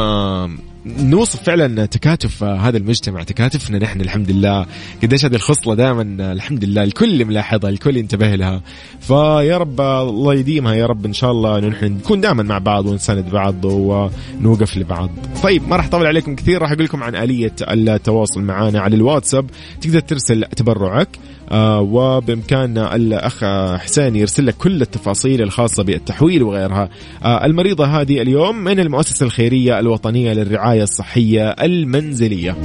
نوصف 0.99 1.43
فعلا 1.43 1.85
تكاتف 1.85 2.43
هذا 2.43 2.77
المجتمع 2.77 3.23
تكاتفنا 3.23 3.79
نحن 3.79 4.01
الحمد 4.01 4.31
لله. 4.31 4.65
قديش 5.03 5.25
هذه 5.25 5.35
الخصلة 5.35 5.75
دائما 5.75 6.31
الحمد 6.31 6.65
لله 6.65 6.83
الكل 6.83 7.25
ملاحظها 7.25 7.69
الكل 7.69 7.97
ينتبه 7.97 8.35
لها. 8.35 8.61
فيا 8.99 9.57
رب 9.57 9.81
الله 9.81 10.33
يديمها 10.33 10.73
يا 10.73 10.85
رب 10.85 11.05
إن 11.05 11.13
شاء 11.13 11.31
الله 11.31 11.57
إنه 11.57 11.67
نحن 11.67 11.85
نكون 11.85 12.21
دائما 12.21 12.43
مع 12.43 12.57
بعض 12.57 12.85
ونساند 12.85 13.29
بعض 13.29 13.65
ونوقف 13.65 14.77
لبعض. 14.77 15.09
طيب 15.43 15.67
ما 15.67 15.75
راح 15.75 15.85
أطول 15.85 16.05
عليكم 16.05 16.35
كثير 16.35 16.61
راح 16.61 16.71
أقول 16.71 16.83
لكم 16.83 17.03
عن 17.03 17.15
آلية 17.15 17.53
التواصل 17.61 18.41
معنا 18.41 18.79
على 18.79 18.95
الواتساب. 18.95 19.45
تقدر 19.81 19.99
ترسل 19.99 20.43
تبرعك 20.43 21.09
آه 21.51 21.81
وبإمكان 21.81 22.77
الأخ 22.77 23.45
حسين 23.79 24.15
يرسل 24.15 24.45
لك 24.45 24.55
كل 24.57 24.81
التفاصيل 24.81 25.41
الخاصة 25.41 25.83
بالتحويل 25.83 26.43
وغيرها. 26.43 26.89
آه 27.23 27.45
المريضة 27.45 27.85
هذه 27.85 28.21
اليوم 28.21 28.63
من 28.63 28.79
المؤسسة 28.79 29.25
الخيرية 29.25 29.79
الوطنية 29.79 30.33
للرعاية 30.33 30.76
الصحية 30.83 31.49
المنزلية. 31.49 32.55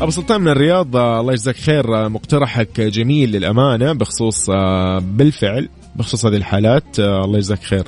أبو 0.00 0.10
سلطان 0.10 0.40
من 0.40 0.48
الرياض 0.48 0.96
الله 0.96 1.32
يجزاك 1.32 1.56
خير. 1.56 2.08
مقترحك 2.08 2.80
جميل 2.80 3.32
للأمانة 3.32 3.92
بخصوص 3.92 4.50
بالفعل 5.00 5.68
بخصوص 5.96 6.26
هذه 6.26 6.36
الحالات 6.36 6.98
الله 6.98 7.36
يجزاك 7.36 7.62
خير. 7.62 7.84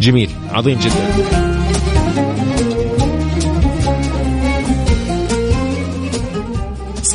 جميل 0.00 0.30
عظيم 0.50 0.78
جدا. 0.78 1.53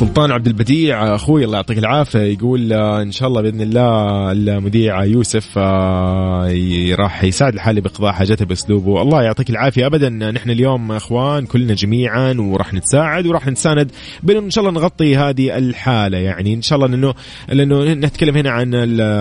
سلطان 0.00 0.30
عبد 0.30 0.46
البديع 0.46 1.14
أخوي 1.14 1.44
الله 1.44 1.56
يعطيك 1.56 1.78
العافية 1.78 2.18
يقول 2.18 2.72
آه، 2.72 3.02
إن 3.02 3.12
شاء 3.12 3.28
الله 3.28 3.42
بإذن 3.42 3.60
الله 3.60 4.32
المذيع 4.32 5.04
يوسف 5.04 5.58
آه، 5.58 6.94
راح 6.98 7.24
يساعد 7.24 7.54
الحالي 7.54 7.80
باقضاء 7.80 8.12
حاجته 8.12 8.44
بأسلوبه. 8.44 9.02
الله 9.02 9.22
يعطيك 9.22 9.50
العافية. 9.50 9.86
ابدا 9.86 10.08
نحن 10.08 10.50
اليوم 10.50 10.92
إخوان 10.92 11.46
كلنا 11.46 11.74
جميعا 11.74 12.36
وراح 12.38 12.74
نتساعد 12.74 13.26
وراح 13.26 13.46
نتساند 13.46 13.90
بان 14.22 14.36
إن 14.36 14.50
شاء 14.50 14.64
الله 14.64 14.80
نغطي 14.80 15.16
هذه 15.16 15.58
الحالة. 15.58 16.18
يعني 16.18 16.54
إن 16.54 16.62
شاء 16.62 16.78
الله 16.78 16.88
لأنه 16.88 17.14
لأنه 17.48 17.92
نتكلم 18.06 18.36
هنا 18.36 18.50
عن 18.50 18.70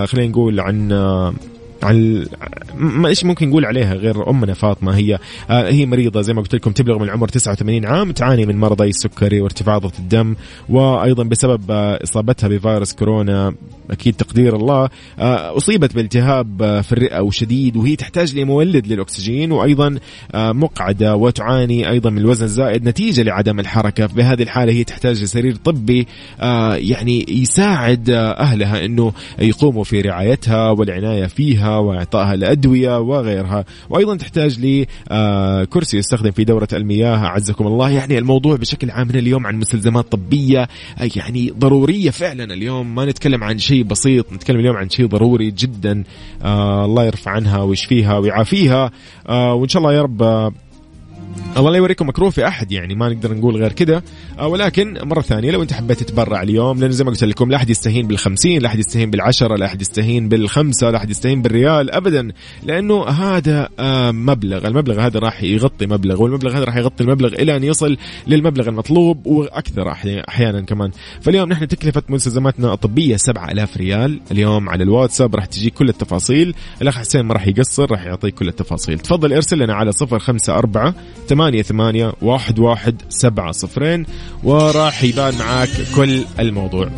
خلينا 0.05 0.29
نقول 0.29 0.59
عن 0.59 0.91
آه، 0.91 1.33
عن 1.83 2.25
ما 2.75 3.07
إيش 3.07 3.23
ممكن 3.25 3.49
نقول 3.49 3.65
عليها 3.65 3.93
غير 3.93 4.29
أمنا 4.29 4.53
فاطمة؟ 4.53 4.95
هي 4.97 5.19
آه 5.49 5.69
هي 5.69 5.85
مريضة 5.85 6.21
زي 6.21 6.33
ما 6.33 6.41
قلت 6.41 6.55
لكم 6.55 6.71
تبلغ 6.71 6.97
من 6.97 7.03
العمر 7.03 7.27
89 7.27 7.85
عام 7.85 8.11
تعاني 8.11 8.45
من 8.45 8.57
مرضي 8.57 8.89
السكري 8.89 9.41
وارتفاع 9.41 9.77
ضغط 9.77 9.99
الدم 9.99 10.35
وأيضا 10.69 11.23
بسبب 11.23 11.71
آه 11.71 11.99
إصابتها 12.03 12.47
بفيروس 12.47 12.93
كورونا 12.93 13.53
أكيد 13.91 14.13
تقدير 14.13 14.55
الله 14.55 14.89
آه 15.19 15.57
أصيبت 15.57 15.95
بالتهاب 15.95 16.81
في 16.81 16.91
الرئة 16.91 17.21
وشديد 17.21 17.77
وهي 17.77 17.95
تحتاج 17.95 18.37
لمولد 18.37 18.87
للأكسجين 18.87 19.51
وأيضا 19.51 19.99
مقعدة 20.35 21.15
وتعاني 21.15 21.89
أيضا 21.89 22.09
من 22.09 22.17
الوزن 22.17 22.45
الزائد 22.45 22.87
نتيجة 22.89 23.21
لعدم 23.21 23.59
الحركة. 23.59 24.05
بهذه 24.05 24.43
الحالة 24.43 24.73
هي 24.73 24.83
تحتاج 24.83 25.23
لسرير 25.23 25.55
طبي 25.55 26.07
يعني 26.75 27.25
يساعد 27.29 28.09
أهلها 28.09 28.85
إنه 28.85 29.13
يقوموا 29.39 29.83
في 29.83 30.01
رعايتها 30.01 30.69
والعناية 30.69 31.25
فيها 31.25 31.68
وإعطائها 31.77 32.33
الادويه 32.33 32.99
وغيرها. 32.99 33.65
وأيضا 33.89 34.15
تحتاج 34.17 34.59
لكرسي 34.59 35.97
آه، 35.97 35.99
يستخدم 35.99 36.31
في 36.31 36.43
دورة 36.43 36.67
المياه. 36.73 37.17
أعزكم 37.17 37.67
الله. 37.67 37.89
يعني 37.89 38.17
الموضوع 38.17 38.55
بشكل 38.55 38.91
عام 38.91 39.09
اليوم 39.09 39.47
عن 39.47 39.55
مستلزمات 39.55 40.11
طبية 40.11 40.61
آه، 40.61 41.09
يعني 41.15 41.53
ضرورية 41.59 42.09
فعلا. 42.09 42.53
اليوم 42.53 42.95
ما 42.95 43.05
نتكلم 43.05 43.43
عن 43.43 43.57
شيء 43.57 43.83
بسيط 43.83 44.33
نتكلم 44.33 44.59
اليوم 44.59 44.75
عن 44.77 44.89
شيء 44.89 45.07
ضروري 45.07 45.51
جدا 45.51 46.03
آه 46.43 46.85
الله 46.85 47.05
يرفع 47.05 47.31
عنها 47.31 47.61
ويشفيها 47.61 48.17
ويعافيها. 48.17 48.91
وإن 49.29 49.67
شاء 49.67 49.81
الله 49.81 49.93
يا 49.93 50.01
رب 50.01 50.51
الله 51.57 51.71
لا 51.71 51.77
يوريكم 51.77 52.09
مكروه 52.09 52.29
في 52.29 52.47
أحد 52.47 52.71
يعني 52.71 52.95
ما 52.95 53.09
نقدر 53.09 53.33
نقول 53.33 53.55
غير 53.55 53.71
كذا 53.71 54.01
آه، 54.39 54.47
ولكن 54.47 54.97
مرة 55.03 55.21
ثانية 55.21 55.51
لو 55.51 55.61
أنت 55.61 55.73
حبيت 55.73 56.03
تتبرع 56.03 56.41
اليوم 56.41 56.79
لأن 56.79 56.91
زي 56.91 57.03
ما 57.03 57.09
قلت 57.09 57.23
لكم 57.23 57.51
لا 57.51 57.57
أحد 57.57 57.69
يستهين 57.69 58.17
بال50 58.17 58.45
لا 58.45 58.67
أحد 58.67 58.79
يستهين 58.79 59.11
بالعشرة 59.11 59.55
لا 59.55 59.65
أحد 59.65 59.81
يستهين 59.81 60.29
بالخمسة 60.29 60.89
لا 60.89 60.97
أحد 60.97 61.09
يستهين 61.09 61.41
بالريال 61.41 61.91
ابدا. 61.91 62.31
لأنه 62.63 63.07
هذا 63.07 63.69
آه، 63.79 64.11
مبلغ 64.11 64.67
المبلغ 64.67 64.99
هذا 65.01 65.19
راح 65.19 65.43
يغطي 65.43 65.85
مبلغ 65.87 66.23
والمبلغ 66.23 66.57
هذا 66.57 66.63
راح 66.63 66.75
يغطي 66.75 67.03
المبلغ 67.03 67.33
إلى 67.33 67.55
أن 67.55 67.63
يصل 67.63 67.97
للمبلغ 68.27 68.69
المطلوب 68.69 69.27
وأكثر 69.27 69.91
أحيانا 70.29 70.61
كمان. 70.61 70.91
فاليوم 71.21 71.49
نحن 71.49 71.67
تكلفة 71.67 72.03
مستلزماتنا 72.09 72.73
الطبية 72.73 73.15
7000 73.15 73.77
ريال. 73.77 74.19
اليوم 74.31 74.69
على 74.69 74.83
الواتساب 74.83 75.35
راح 75.35 75.45
تجيك 75.45 75.73
كل 75.73 75.89
التفاصيل. 75.89 76.55
الأخ 76.81 76.97
حسين 76.97 77.21
ما 77.21 77.33
راح 77.33 77.47
يقصر 77.47 77.91
راح 77.91 78.05
يعطيك 78.05 78.35
كل 78.35 78.47
التفاصيل. 78.47 78.99
تفضل 78.99 79.33
ارسل 79.33 79.59
لنا 79.59 79.73
على 79.73 79.91
054 80.01 80.93
ثمانية 81.39 81.61
ثمانية 81.61 82.13
واحد 82.21 82.59
واحد 82.59 83.01
سبعة 83.09 83.51
صفرين 83.51 84.05
وراح 84.43 85.03
يبان 85.03 85.33
معاك 85.39 85.69
كل 85.95 86.25
الموضوع. 86.39 86.89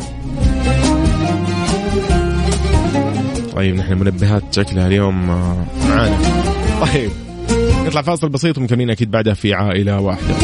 طيب 3.56 3.74
نحن 3.74 3.98
منبهات 3.98 4.42
شكلها 4.50 4.86
اليوم 4.86 5.30
آه، 5.30 5.64
معانا. 5.88 6.18
طيب 6.80 7.10
نطلع 7.86 8.02
فاصل 8.02 8.28
بسيط 8.28 8.58
ومكملين 8.58 8.90
أكيد 8.90 9.10
بعدها 9.10 9.34
في 9.34 9.54
عائلة 9.54 10.00
واحدة. 10.00 10.34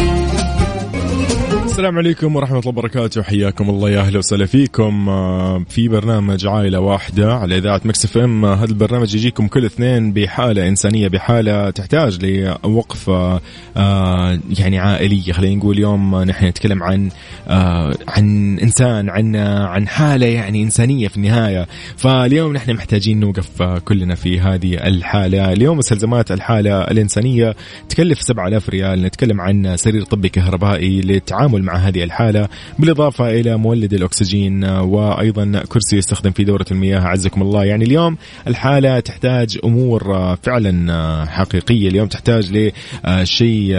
السلام 1.78 1.98
عليكم 1.98 2.36
ورحمة 2.36 2.58
الله 2.58 2.68
وبركاته. 2.68 3.22
حياكم 3.22 3.70
الله 3.70 3.90
يا 3.90 4.00
أهلا 4.00 4.18
وسهلا 4.18 4.46
فيكم. 4.46 5.08
آه، 5.08 5.64
في 5.68 5.88
برنامج 5.88 6.46
عائلة 6.46 6.80
واحدة 6.80 7.34
على 7.34 7.58
إذاعة 7.58 7.80
Mix 7.84 8.04
FM. 8.04 8.44
هذا 8.44 8.70
البرنامج 8.70 9.14
يجيكم 9.14 9.46
كل 9.46 9.64
اثنين 9.64 10.12
بحالة 10.12 10.68
إنسانية 10.68 11.08
بحالة 11.08 11.70
تحتاج 11.70 12.24
لوقفة 12.24 13.40
آه، 13.76 14.38
يعني 14.58 14.78
عائلية. 14.78 15.32
خلينا 15.32 15.54
نقول 15.54 15.76
اليوم 15.76 16.22
نحن 16.22 16.46
نتكلم 16.46 16.82
عن 16.82 17.10
آه، 17.48 17.94
عن 18.08 18.58
إنسان 18.58 19.10
عن 19.10 19.36
عن 19.66 19.88
حالة 19.88 20.26
يعني 20.26 20.62
إنسانية 20.62 21.08
في 21.08 21.16
النهاية. 21.16 21.66
فاليوم 21.96 22.52
نحن 22.52 22.72
محتاجين 22.72 23.20
نوقف 23.20 23.62
كلنا 23.62 24.14
في 24.14 24.40
هذه 24.40 24.86
الحالة. 24.86 25.52
اليوم 25.52 25.78
مستلزمات 25.78 26.32
الحالة 26.32 26.82
الإنسانية 26.82 27.56
تكلف 27.88 28.22
7000 28.22 28.68
ريال. 28.68 29.02
نتكلم 29.02 29.40
عن 29.40 29.76
سرير 29.76 30.04
طبي 30.04 30.28
كهربائي 30.28 31.00
للتعامل 31.00 31.67
مع 31.68 31.76
هذه 31.76 32.04
الحالة 32.04 32.48
بالإضافة 32.78 33.30
إلى 33.30 33.56
مولد 33.56 33.92
الأكسجين 33.92 34.64
وأيضا 34.64 35.62
كرسي 35.68 35.96
يستخدم 35.96 36.30
في 36.30 36.44
دورة 36.44 36.66
المياه 36.70 37.00
عزكم 37.00 37.42
الله. 37.42 37.64
يعني 37.64 37.84
اليوم 37.84 38.16
الحالة 38.46 39.00
تحتاج 39.00 39.58
أمور 39.64 40.36
فعلا 40.42 41.26
حقيقية. 41.26 41.88
اليوم 41.88 42.08
تحتاج 42.08 42.72
لشيء 43.04 43.70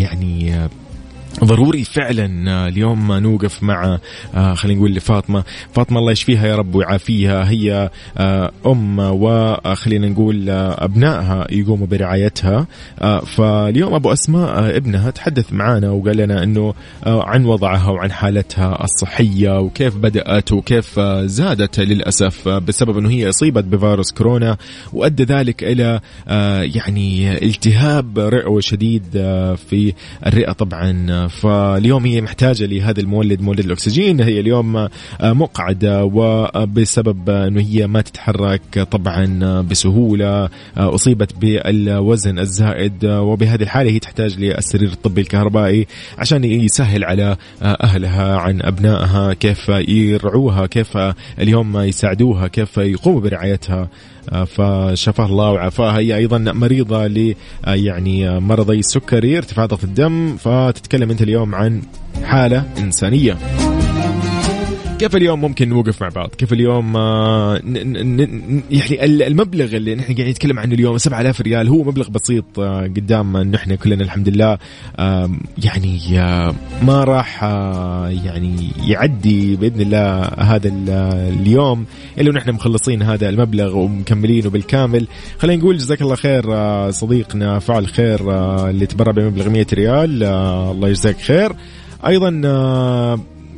يعني 0.00 0.54
ضروري 1.44 1.84
فعلا 1.84 2.50
آه، 2.50 2.68
اليوم 2.68 3.12
نوقف 3.12 3.62
مع 3.62 3.98
آه، 4.34 4.54
خلينا 4.54 4.78
نقول 4.78 4.94
لفاطمة. 4.94 5.44
فاطمة 5.72 5.98
الله 5.98 6.12
يشفيها 6.12 6.46
يا 6.46 6.56
رب 6.56 6.74
ويعافيها. 6.74 7.50
هي 7.50 7.90
آه، 8.18 8.50
أم 8.66 8.98
وخلينا 8.98 10.08
نقول 10.08 10.50
أبنائها 10.50 11.46
يقوموا 11.50 11.86
برعايتها. 11.86 12.66
فاليوم 13.26 13.94
أبو 13.94 14.12
أسماء 14.12 14.76
ابنها 14.76 15.10
تحدث 15.10 15.52
معنا 15.52 15.90
وقال 15.90 16.16
لنا 16.16 16.42
إنه 16.42 16.74
عن 17.06 17.44
وضعها 17.44 17.90
وعن 17.90 18.12
حالتها 18.12 18.84
الصحية 18.84 19.60
وكيف 19.60 19.96
بدأت 19.96 20.52
وكيف 20.52 21.00
زادت 21.24 21.80
للأسف 21.80 22.48
بسبب 22.48 22.98
إنه 22.98 23.10
هي 23.10 23.28
أصيبت 23.28 23.64
بفيروس 23.64 24.12
كورونا 24.12 24.56
وأدى 24.92 25.24
ذلك 25.24 25.64
إلى 25.64 26.00
يعني 26.74 27.38
التهاب 27.44 28.18
رئوي 28.18 28.62
شديد 28.62 29.04
في 29.70 29.92
الرئة. 30.26 30.52
طبعا 30.52 31.19
فاليوم 31.26 32.06
هي 32.06 32.20
محتاجة 32.20 32.66
لهذا 32.66 33.00
المولد 33.00 33.40
مولد 33.40 33.60
الأكسجين. 33.60 34.20
هي 34.20 34.40
اليوم 34.40 34.76
آه، 34.76 34.90
مقعدة 35.22 36.04
وبسبب 36.04 37.30
إنه 37.30 37.60
هي 37.60 37.86
ما 37.86 38.00
تتحرك 38.00 38.88
طبعا 38.90 39.60
بسهولة 39.60 40.44
آه، 40.44 40.48
أصيبت 40.76 41.34
بالوزن 41.40 42.38
الزائد 42.38 43.04
وبهذه 43.04 43.62
الحالة 43.62 43.90
هي 43.90 43.98
تحتاج 43.98 44.38
للسرير 44.38 44.88
الطبي 44.92 45.20
الكهربائي 45.20 45.86
عشان 46.18 46.44
يسهل 46.44 47.04
على 47.04 47.36
آه، 47.62 47.78
أهلها 47.82 48.36
عن 48.36 48.62
أبنائها 48.62 49.32
كيف 49.32 49.68
يرعوها 49.88 50.66
كيف 50.66 50.98
اليوم 51.38 51.78
يساعدوها 51.78 52.48
كيف 52.48 52.76
يقوموا 52.76 53.20
برعايتها. 53.20 53.88
فشفاه 54.46 55.26
الله 55.26 55.50
وعافاها 55.50 55.98
هي 55.98 56.16
أيضا 56.16 56.38
مريضة 56.38 57.06
ل 57.06 57.34
يعني 57.66 58.40
مرضي 58.40 58.78
السكري 58.78 59.38
ارتفاع 59.38 59.66
ضغط 59.66 59.84
الدم. 59.84 60.36
فتتكلم 60.36 61.10
أنت 61.10 61.22
اليوم 61.22 61.54
عن 61.54 61.82
حالة 62.24 62.64
إنسانية. 62.78 63.36
كيف 65.00 65.16
اليوم 65.16 65.40
ممكن 65.40 65.68
نوقف 65.68 66.02
مع 66.02 66.08
بعض؟ 66.08 66.28
كيف 66.28 66.52
اليوم 66.52 66.96
آه، 66.96 67.60
يعني 68.70 69.26
المبلغ 69.26 69.76
اللي 69.76 69.94
نحن 69.94 70.14
قاعدين 70.14 70.28
نتكلم 70.28 70.58
عنه 70.58 70.74
اليوم 70.74 70.98
7000 70.98 71.40
ريال 71.40 71.68
هو 71.68 71.82
مبلغ 71.84 72.08
بسيط 72.08 72.58
آه، 72.58 72.82
قدام 72.82 73.36
نحن 73.36 73.74
كلنا 73.74 74.04
الحمد 74.04 74.28
لله. 74.28 74.58
يعني 75.64 75.98
ما 76.82 77.04
راح 77.04 77.42
يعني 78.24 78.70
يعدي 78.86 79.56
بإذن 79.56 79.80
الله 79.80 80.22
هذا 80.22 80.70
اليوم 81.28 81.86
إلا 82.18 82.30
ونحن 82.30 82.50
مخلصين 82.50 83.02
هذا 83.02 83.28
المبلغ 83.28 83.76
ومكملينه 83.76 84.50
بالكامل. 84.50 85.06
خلينا 85.38 85.62
نقول 85.62 85.78
جزاك 85.78 86.02
الله 86.02 86.14
خير 86.14 86.44
صديقنا 86.90 87.58
فعل 87.58 87.86
خير 87.86 88.20
اللي 88.70 88.86
تبرع 88.86 89.12
بمبلغ 89.12 89.48
100 89.48 89.66
ريال 89.72 90.22
الله 90.22 90.88
يجزاك 90.88 91.20
خير. 91.20 91.52
أيضا 92.06 92.30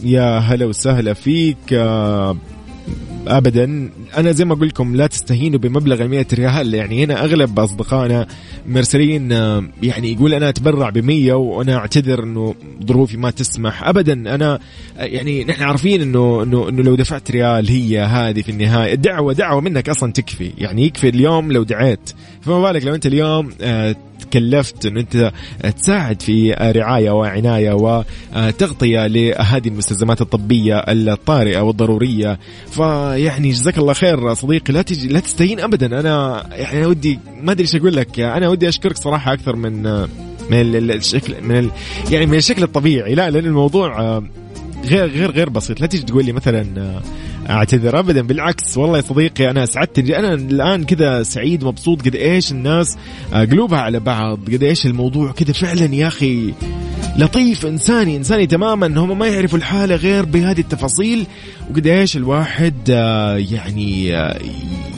يا 0.02 0.38
هلا 0.38 0.66
وسهلا 0.66 1.14
فيك 1.14 1.56
آه، 1.72 2.36
ابدا. 3.26 3.90
أنا 4.16 4.32
زي 4.32 4.44
ما 4.44 4.54
أقول 4.54 4.68
لكم 4.68 4.96
لا 4.96 5.06
تستهينوا 5.06 5.58
بمبلغ 5.58 6.02
ال 6.02 6.08
100 6.08 6.26
ريال. 6.34 6.74
يعني 6.74 7.04
هنا 7.04 7.24
أغلب 7.24 7.60
أصدقائنا 7.60 8.26
مرسلين 8.66 9.32
آه، 9.32 9.64
يعني 9.82 10.12
يقول 10.12 10.34
أنا 10.34 10.48
أتبرع 10.48 10.90
ب 10.90 10.98
100 10.98 11.32
وأنا 11.32 11.76
أعتذر 11.76 12.22
إنه 12.24 12.54
ظروفي 12.86 13.16
ما 13.16 13.30
تسمح. 13.30 13.88
ابدا 13.88 14.12
أنا 14.12 14.58
آه، 14.98 15.04
يعني 15.04 15.44
نحن 15.44 15.62
عارفين 15.62 16.02
إنه 16.02 16.42
إنه 16.42 16.68
إنه 16.68 16.82
لو 16.82 16.94
دفعت 16.94 17.30
ريال 17.30 17.68
هي 17.68 18.00
هذه 18.00 18.42
في 18.42 18.48
النهاية. 18.50 18.92
الدعوه 18.94 19.32
دعوة 19.32 19.60
منك 19.60 19.88
أصلا 19.88 20.12
تكفي. 20.12 20.52
يعني 20.58 20.86
يكفي 20.86 21.08
اليوم 21.08 21.52
لو 21.52 21.62
دعيت. 21.62 22.10
فما 22.42 22.62
بالك 22.62 22.84
لو 22.84 22.94
انت 22.94 23.06
اليوم 23.06 23.50
تكلفت 24.20 24.86
إن 24.86 24.96
انت 24.96 25.32
تساعد 25.78 26.22
في 26.22 26.52
رعاية 26.52 27.10
وعناية 27.10 27.72
وتغطيه 27.72 29.06
لهذه 29.06 29.68
المستلزمات 29.68 30.20
الطبية 30.20 30.78
الطارئة 30.78 31.60
والضرورية. 31.60 32.38
فيعني 32.70 33.50
جزاك 33.50 33.78
الله 33.78 33.92
خير 33.92 34.34
صديقي 34.34 34.72
لا 34.72 34.82
تجي 34.82 35.08
لا 35.08 35.20
تستهين 35.20 35.60
ابدا. 35.60 36.00
أنا 36.00 36.46
يعني 36.52 36.86
ودي 36.86 37.18
ما 37.42 37.52
أدري 37.52 37.62
إيش 37.62 37.76
أقول 37.76 37.96
لك. 37.96 38.20
أنا 38.20 38.48
ودي 38.48 38.68
أشكرك 38.68 38.96
صراحة 38.96 39.32
أكثر 39.32 39.56
من 39.56 39.82
من 40.50 40.90
الشكل 40.90 41.42
من 41.42 41.58
ال 41.58 41.70
يعني 42.10 42.26
من 42.26 42.38
الشكل 42.38 42.62
الطبيعي. 42.62 43.14
لا 43.14 43.30
لأن 43.30 43.44
الموضوع 43.44 44.22
غير 44.84 45.06
غير 45.06 45.30
غير 45.30 45.48
بسيط. 45.48 45.80
لا 45.80 45.86
تيجي 45.86 46.02
تقول 46.02 46.24
لي 46.24 46.32
مثلا 46.32 47.00
أعتذر 47.50 47.98
ابدا. 47.98 48.22
بالعكس 48.22 48.76
والله 48.76 48.96
يا 48.96 49.02
صديقي 49.02 49.50
أنا 49.50 49.64
اسعدت 49.64 49.98
أنا 49.98 50.34
الآن 50.34 50.84
كذا 50.84 51.22
سعيد 51.22 51.64
مبسوط. 51.64 52.02
قد 52.02 52.14
إيش 52.14 52.52
الناس 52.52 52.96
آه، 53.34 53.44
قلوبها 53.44 53.78
على 53.78 54.00
بعض. 54.00 54.38
قد 54.52 54.62
إيش 54.62 54.86
الموضوع 54.86 55.32
كذا 55.32 55.52
فعلا 55.52 55.94
يا 55.94 56.06
أخي 56.06 56.52
لطيف 57.16 57.66
إنساني 57.66 58.16
إنساني 58.16 58.46
تماما. 58.46 58.86
هم 58.86 59.18
ما 59.18 59.26
يعرفوا 59.26 59.58
الحالة 59.58 59.96
غير 59.96 60.24
بهذه 60.24 60.60
التفاصيل. 60.60 61.26
وقد 61.70 61.86
إيش 61.86 62.16
الواحد 62.16 62.74
آه، 62.90 63.36
يعني 63.36 64.16
آه، 64.16 64.38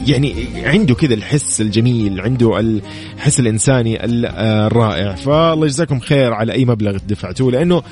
يعني 0.07 0.35
عنده 0.63 0.95
كذا 0.95 1.13
الحس 1.13 1.61
الجميل 1.61 2.21
عنده 2.21 2.59
الحس 2.59 3.39
الإنساني 3.39 3.97
الرائع. 4.05 5.15
فالله 5.15 5.65
يجزاكم 5.65 5.99
خير 5.99 6.33
على 6.33 6.53
أي 6.53 6.65
مبلغ 6.65 6.97
دفعتوه 7.07 7.51
لأنه 7.51 7.83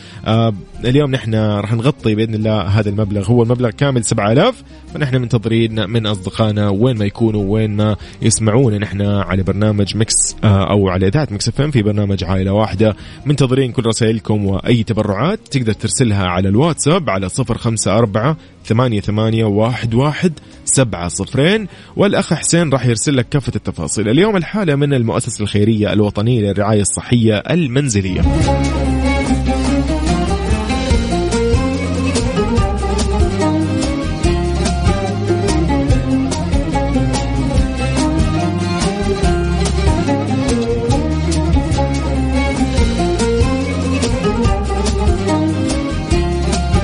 اليوم 0.85 1.11
نحن 1.11 1.35
راح 1.35 1.73
نغطي 1.73 2.15
بإذن 2.15 2.35
الله 2.35 2.61
هذا 2.61 2.89
المبلغ. 2.89 3.25
هو 3.25 3.43
المبلغ 3.43 3.69
كامل 3.69 4.03
7000 4.03 4.63
فنحن 4.93 5.15
منتظرين 5.15 5.89
من 5.89 6.07
أصدقائنا 6.07 6.69
وين 6.69 6.97
ما 6.97 7.05
يكونوا 7.05 7.43
وين 7.47 7.75
ما 7.75 7.95
يسمعونا. 8.21 8.77
نحن 8.77 9.01
على 9.01 9.43
برنامج 9.43 9.97
Mix 9.97 10.35
آه، 10.43 10.71
أو 10.71 10.89
على 10.89 11.07
إذاعة 11.07 11.27
Mix 11.31 11.47
FM 11.47 11.61
في 11.61 11.81
برنامج 11.81 12.23
عائلة 12.23 12.51
واحدة. 12.51 12.95
منتظرين 13.25 13.71
كل 13.71 13.87
رسائلكم 14.13 14.45
وأي 14.45 14.83
تبرعات 14.83 15.39
تقدر 15.51 15.73
ترسلها 15.73 16.25
على 16.25 16.49
الواتساب 16.49 17.09
على 17.09 17.29
054 17.39 18.35
ثمانية 18.65 19.01
ثمانية 19.01 19.45
واحد 19.45 19.93
واحد 19.93 20.33
سبعة 20.65 21.07
صفرين. 21.07 21.67
والأخ 21.95 22.33
حسين 22.33 22.69
راح 22.69 22.85
يرسل 22.85 23.17
لك 23.17 23.29
كافة 23.29 23.51
التفاصيل. 23.55 24.09
اليوم 24.09 24.37
الحالة 24.37 24.75
من 24.75 24.93
المؤسسة 24.93 25.43
الخيرية 25.43 25.93
الوطنية 25.93 26.41
للرعاية 26.41 26.81
الصحية 26.81 27.35
المنزلية. 27.37 28.21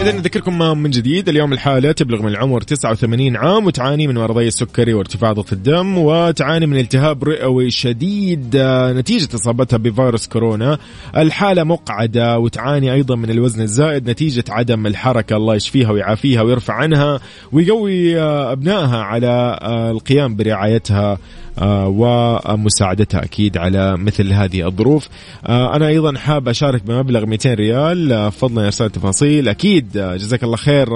إذا 0.09 0.17
نذكركم 0.17 0.77
من 0.77 0.89
جديد 0.89 1.29
اليوم 1.29 1.53
الحالة 1.53 1.91
تبلغ 1.91 2.21
من 2.21 2.27
العمر 2.27 2.61
89 2.61 3.35
عام 3.35 3.65
وتعاني 3.65 4.07
من 4.07 4.15
مرضي 4.15 4.47
السكري 4.47 4.93
وارتفاع 4.93 5.33
ضغط 5.33 5.53
الدم 5.53 5.97
وتعاني 5.97 6.65
من 6.65 6.77
التهاب 6.77 7.23
رئوي 7.23 7.71
شديد 7.71 8.57
نتيجة 8.97 9.35
إصابتها 9.35 9.77
بفيروس 9.77 10.27
كورونا. 10.27 10.77
الحالة 11.17 11.63
مقعدة 11.63 12.39
وتعاني 12.39 12.93
أيضا 12.93 13.15
من 13.15 13.29
الوزن 13.29 13.61
الزائد 13.61 14.09
نتيجة 14.09 14.43
عدم 14.49 14.87
الحركة 14.87 15.35
الله 15.35 15.55
يشفيها 15.55 15.91
ويعافيها 15.91 16.41
ويرفع 16.41 16.73
عنها 16.73 17.19
ويقوي 17.51 18.19
أبنائها 18.21 18.97
على 18.97 19.59
آه، 19.61 19.91
القيام 19.91 20.35
برعايتها 20.35 21.17
ومساعدتها 21.61 23.23
أكيد 23.23 23.57
على 23.57 23.97
مثل 23.97 24.33
هذه 24.33 24.67
الظروف. 24.67 25.09
آه، 25.45 25.75
أنا 25.75 25.87
أيضا 25.87 26.17
حاب 26.17 26.47
أشارك 26.47 26.83
بمبلغ 26.83 27.25
200 27.25 27.53
ريال. 27.53 28.11
آه، 28.11 28.29
فضلا 28.29 28.65
ارسال 28.65 28.91
تفاصيل. 28.91 29.47
أكيد 29.47 29.91
جزاك 29.93 30.43
الله 30.43 30.57
خير. 30.57 30.87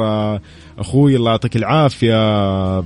أخوي 0.80 1.15
الله 1.15 1.32
يعطيك 1.32 1.56
العافية. 1.56 2.84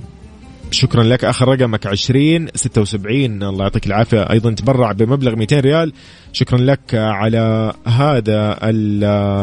شكرا 0.71 1.03
لك. 1.03 1.25
آخر 1.25 1.47
رقمك 1.47 1.87
20 1.87 2.47
76 2.55 3.43
الله 3.43 3.63
يعطيك 3.63 3.87
العافية. 3.87 4.21
أيضا 4.21 4.51
تبرع 4.51 4.91
بمبلغ 4.91 5.35
200 5.35 5.59
ريال. 5.59 5.93
شكرا 6.33 6.57
لك 6.57 6.95
على 6.95 7.73
هذا 7.85 8.57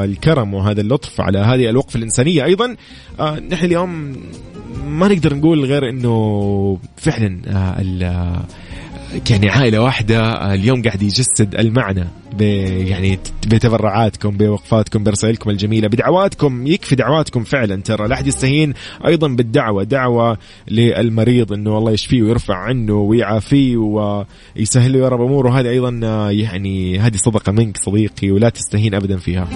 الكرم 0.04 0.54
وهذا 0.54 0.80
اللطف 0.80 1.20
على 1.20 1.38
هذه 1.38 1.70
الوقفة 1.70 1.96
الإنسانية. 1.96 2.44
أيضا 2.44 2.76
نحن 3.50 3.64
اليوم 3.66 4.16
ما 4.86 5.08
نقدر 5.08 5.34
نقول 5.34 5.64
غير 5.64 5.88
إنه 5.88 6.78
فعلا 6.96 7.40
آه، 7.46 8.42
يعني 9.30 9.50
عائله 9.50 9.78
واحدة 9.78 10.20
آه، 10.20 10.54
اليوم 10.54 10.82
قاعد 10.82 11.02
يجسد 11.02 11.54
المعنى 11.54 12.04
يعني 12.40 13.18
بتبرعاتكم 13.46 14.36
بوقفاتكم 14.36 15.04
برسائلكم 15.04 15.50
الجميلة 15.50 15.88
بدعواتكم 15.88 16.66
يكفي 16.66 16.94
دعواتكم 16.94 17.44
فعلا 17.44 17.82
ترى. 17.82 18.08
لا 18.08 18.14
أحد 18.14 18.26
يستهين 18.26 18.74
أيضا 19.06 19.28
بالدعوة 19.28 19.84
دعوة 19.84 20.38
للمريض 20.68 21.52
إنه 21.52 21.78
الله 21.78 21.92
يشفيه 21.92 22.22
ويرفع 22.22 22.54
عنه 22.54 22.94
ويعافيه 22.94 23.76
ويسهل 23.76 24.92
له. 24.92 24.98
يا 24.98 25.08
رب 25.08 25.20
أموره 25.20 25.60
هذه 25.60 25.68
أيضا 25.68 26.00
آه، 26.04 26.30
يعني 26.30 26.98
هذه 26.98 27.16
صدقة 27.16 27.52
منك 27.52 27.76
صديقي 27.76 28.30
ولا 28.30 28.48
تستهين 28.48 28.94
ابدا 28.94 29.16
فيها. 29.16 29.48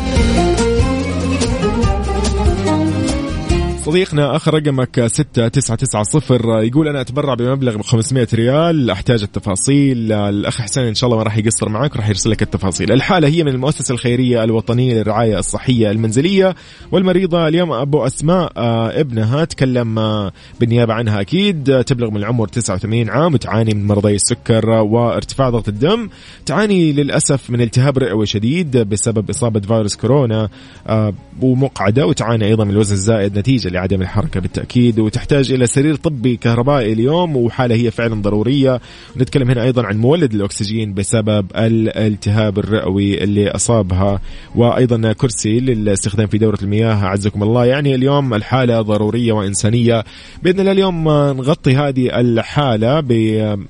صديقنا 3.88 4.36
آخر 4.36 4.54
رقمك 4.54 5.06
6990 5.06 6.64
يقول 6.64 6.88
أنا 6.88 7.00
أتبرع 7.00 7.34
بمبلغ 7.34 7.82
500 7.82 8.28
ريال 8.34 8.90
أحتاج 8.90 9.22
التفاصيل. 9.22 10.12
الأخ 10.12 10.60
حسين 10.60 10.84
إن 10.84 10.94
شاء 10.94 11.08
الله 11.08 11.16
ما 11.18 11.22
راح 11.24 11.36
يقصر 11.36 11.68
معك 11.68 11.96
راح 11.96 12.08
يرسل 12.08 12.30
لك 12.30 12.42
التفاصيل. 12.42 12.92
الحالة 12.92 13.28
هي 13.28 13.44
من 13.44 13.48
المؤسسة 13.48 13.92
الخيرية 13.92 14.44
الوطنية 14.44 14.94
للرعاية 14.94 15.38
الصحية 15.38 15.90
المنزلية 15.90 16.54
والمريضة 16.92 17.48
اليوم 17.48 17.72
أبو 17.72 18.06
أسماء 18.06 18.52
آه، 18.56 19.00
ابنها 19.00 19.44
تكلم 19.44 19.98
آه، 19.98 20.32
بالنيابة 20.60 20.94
عنها 20.94 21.20
أكيد. 21.20 21.84
تبلغ 21.86 22.10
من 22.10 22.16
العمر 22.16 22.48
89 22.48 23.10
عام 23.10 23.34
وتعاني 23.34 23.74
من 23.74 23.86
مرضي 23.86 24.14
السكر 24.14 24.68
وارتفاع 24.68 25.50
ضغط 25.50 25.68
الدم. 25.68 26.08
تعاني 26.46 26.92
للأسف 26.92 27.50
من 27.50 27.60
التهاب 27.60 27.98
رئوي 27.98 28.26
شديد 28.26 28.76
بسبب 28.76 29.30
إصابة 29.30 29.60
فيروس 29.60 29.96
كورونا 29.96 30.48
آه، 30.86 31.12
ومقعدة 31.42 32.06
وتعاني 32.06 32.44
أيضا 32.44 32.64
من 32.64 32.70
الوزن 32.70 32.94
الزائد 32.94 33.38
نتيجة 33.38 33.68
لعدم 33.78 34.02
الحركة 34.02 34.40
بالتأكيد 34.40 34.98
وتحتاج 34.98 35.52
إلى 35.52 35.66
سرير 35.66 35.94
طبي 35.94 36.36
كهربائي 36.36 36.92
اليوم 36.92 37.36
وحالة 37.36 37.74
هي 37.74 37.90
فعلا 37.90 38.22
ضرورية. 38.22 38.80
نتكلم 39.16 39.50
هنا 39.50 39.62
أيضا 39.62 39.86
عن 39.86 39.96
مولد 39.96 40.34
الأكسجين 40.34 40.94
بسبب 40.94 41.46
الالتهاب 41.56 42.58
الرئوي 42.58 43.24
اللي 43.24 43.50
أصابها 43.50 44.20
وأيضا 44.54 45.12
كرسي 45.12 45.60
للاستخدام 45.60 46.26
في 46.26 46.38
دورة 46.38 46.58
المياه. 46.62 47.04
أعزكم 47.04 47.42
الله 47.42 47.64
يعني 47.66 47.94
اليوم 47.94 48.34
الحالة 48.34 48.82
ضرورية 48.82 49.32
وإنسانية. 49.32 50.04
بإذن 50.42 50.60
الله 50.60 50.72
اليوم 50.72 51.08
نغطي 51.08 51.76
هذه 51.76 52.20
الحالة 52.20 53.00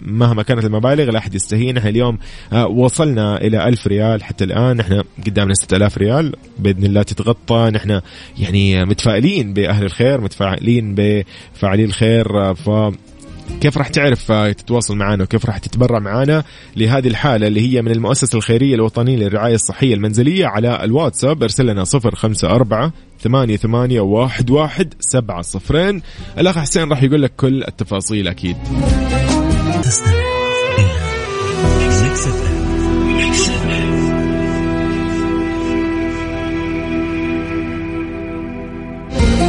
مهما 0.01 0.43
كانت 0.43 0.65
المبالغ 0.65 1.11
لا 1.11 1.19
أحد 1.19 1.35
يستهين. 1.35 1.77
إحنا 1.77 1.91
اليوم 1.91 2.19
آه، 2.53 2.67
وصلنا 2.67 3.41
إلى 3.41 3.69
ألف 3.69 3.87
ريال 3.87 4.25
حتى 4.25 4.45
الآن. 4.45 4.81
إحنا 4.81 5.05
قدامنا 5.27 5.55
6000 5.55 5.99
ريال. 5.99 6.35
بإذن 6.59 6.85
الله 6.85 7.03
تتغطى. 7.03 7.71
نحن 7.75 8.01
يعني 8.39 8.85
متفائلين 8.85 9.53
بأهل 9.53 9.85
الخير. 9.85 9.98
متفائلين 10.03 10.95
بفاعلي 10.95 11.85
الخير. 11.85 12.55
ف 12.55 12.71
كيف 13.61 13.79
راح 13.79 13.89
تعرف 13.89 14.33
تتواصل 14.33 14.97
معنا 14.97 15.23
وكيف 15.23 15.47
راح 15.47 15.59
تتبرع 15.59 15.99
معنا 15.99 16.45
لهذه 16.77 17.09
الحالة 17.09 17.47
اللي 17.47 17.61
هي 17.61 17.83
من 17.83 17.91
المؤسسة 17.91 18.37
الخيرية 18.37 18.75
الوطنية 18.75 19.17
للرعاية 19.17 19.55
الصحية 19.55 19.95
المنزلية؟ 19.95 20.47
على 20.47 20.85
الواتساب 20.85 21.43
ارسل 21.43 21.67
لنا 21.67 21.85
054 21.95 22.93
ثمانية 23.21 23.57
ثمانية 23.57 24.01
واحد 24.01 24.51
واحد 24.51 24.95
سبعة 25.01 25.43
صفرين. 25.43 26.03
الأخ 26.39 26.59
حسين 26.59 26.91
راح 26.91 27.03
يقول 27.03 27.23
لك 27.23 27.33
كل 27.37 27.65
التفاصيل 27.65 28.29
أكيد. 28.29 28.57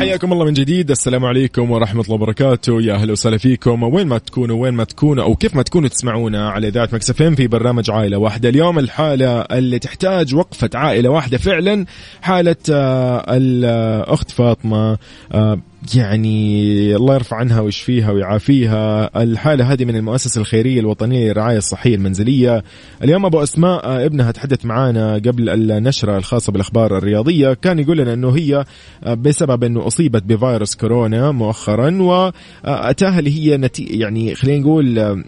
حياكم 0.00 0.32
الله 0.32 0.44
من 0.44 0.52
جديد. 0.52 0.90
السلام 0.90 1.24
عليكم 1.24 1.70
ورحمة 1.70 2.02
الله 2.02 2.14
وبركاته. 2.14 2.82
يا 2.82 2.94
أهلا 2.94 3.12
وسهلا 3.12 3.38
فيكم. 3.38 3.82
وين 3.82 4.06
ما 4.06 4.18
تكونوا 4.18 4.62
وين 4.62 4.74
ما 4.74 4.84
تكونوا 4.84 5.24
أو 5.24 5.34
كيف 5.34 5.56
ما 5.56 5.62
تكونوا 5.62 5.88
تسمعونا 5.88 6.50
على 6.50 6.68
إذاعة 6.68 6.88
Mix 6.92 7.17
FM 7.17 7.34
في 7.34 7.46
برنامج 7.46 7.90
عائلة 7.90 8.18
واحدة. 8.18 8.48
اليوم 8.48 8.78
الحالة 8.78 9.40
اللي 9.40 9.78
تحتاج 9.78 10.34
وقفة 10.34 10.70
عائلة 10.74 11.10
واحدة 11.10 11.38
فعلا 11.38 11.86
حالة 12.22 12.56
آه، 12.72 13.24
الأخت 13.28 14.30
فاطمة 14.30 14.98
آه، 15.32 15.58
يعني 15.94 16.96
الله 16.96 17.14
يرفع 17.14 17.36
عنها 17.36 17.60
ويشفيها 17.60 18.10
ويعافيها. 18.10 19.10
الحالة 19.22 19.72
هذه 19.72 19.84
من 19.84 19.96
المؤسسة 19.96 20.40
الخيرية 20.40 20.80
الوطنية 20.80 21.28
للرعاية 21.28 21.58
الصحية 21.58 21.94
المنزلية. 21.94 22.64
اليوم 23.04 23.26
أبو 23.26 23.42
أسماء 23.42 24.06
ابنها 24.06 24.30
تحدث 24.30 24.64
معنا 24.64 25.14
قبل 25.14 25.48
النشرة 25.70 26.16
الخاصة 26.16 26.52
بالأخبار 26.52 26.98
الرياضية. 26.98 27.54
كان 27.54 27.78
يقول 27.78 27.98
لنا 27.98 28.12
أنه 28.12 28.30
هي 28.36 28.64
بسبب 29.06 29.64
أنه 29.64 29.86
أصيبت 29.86 30.22
بفيروس 30.22 30.74
كورونا 30.74 31.30
مؤخرا 31.30 32.02
وأتاها 32.02 33.18
اللي 33.18 33.30
هي 33.30 33.56
نتي 33.56 33.84
يعني 33.84 34.34
خلينا 34.34 34.62
نقول 34.62 35.24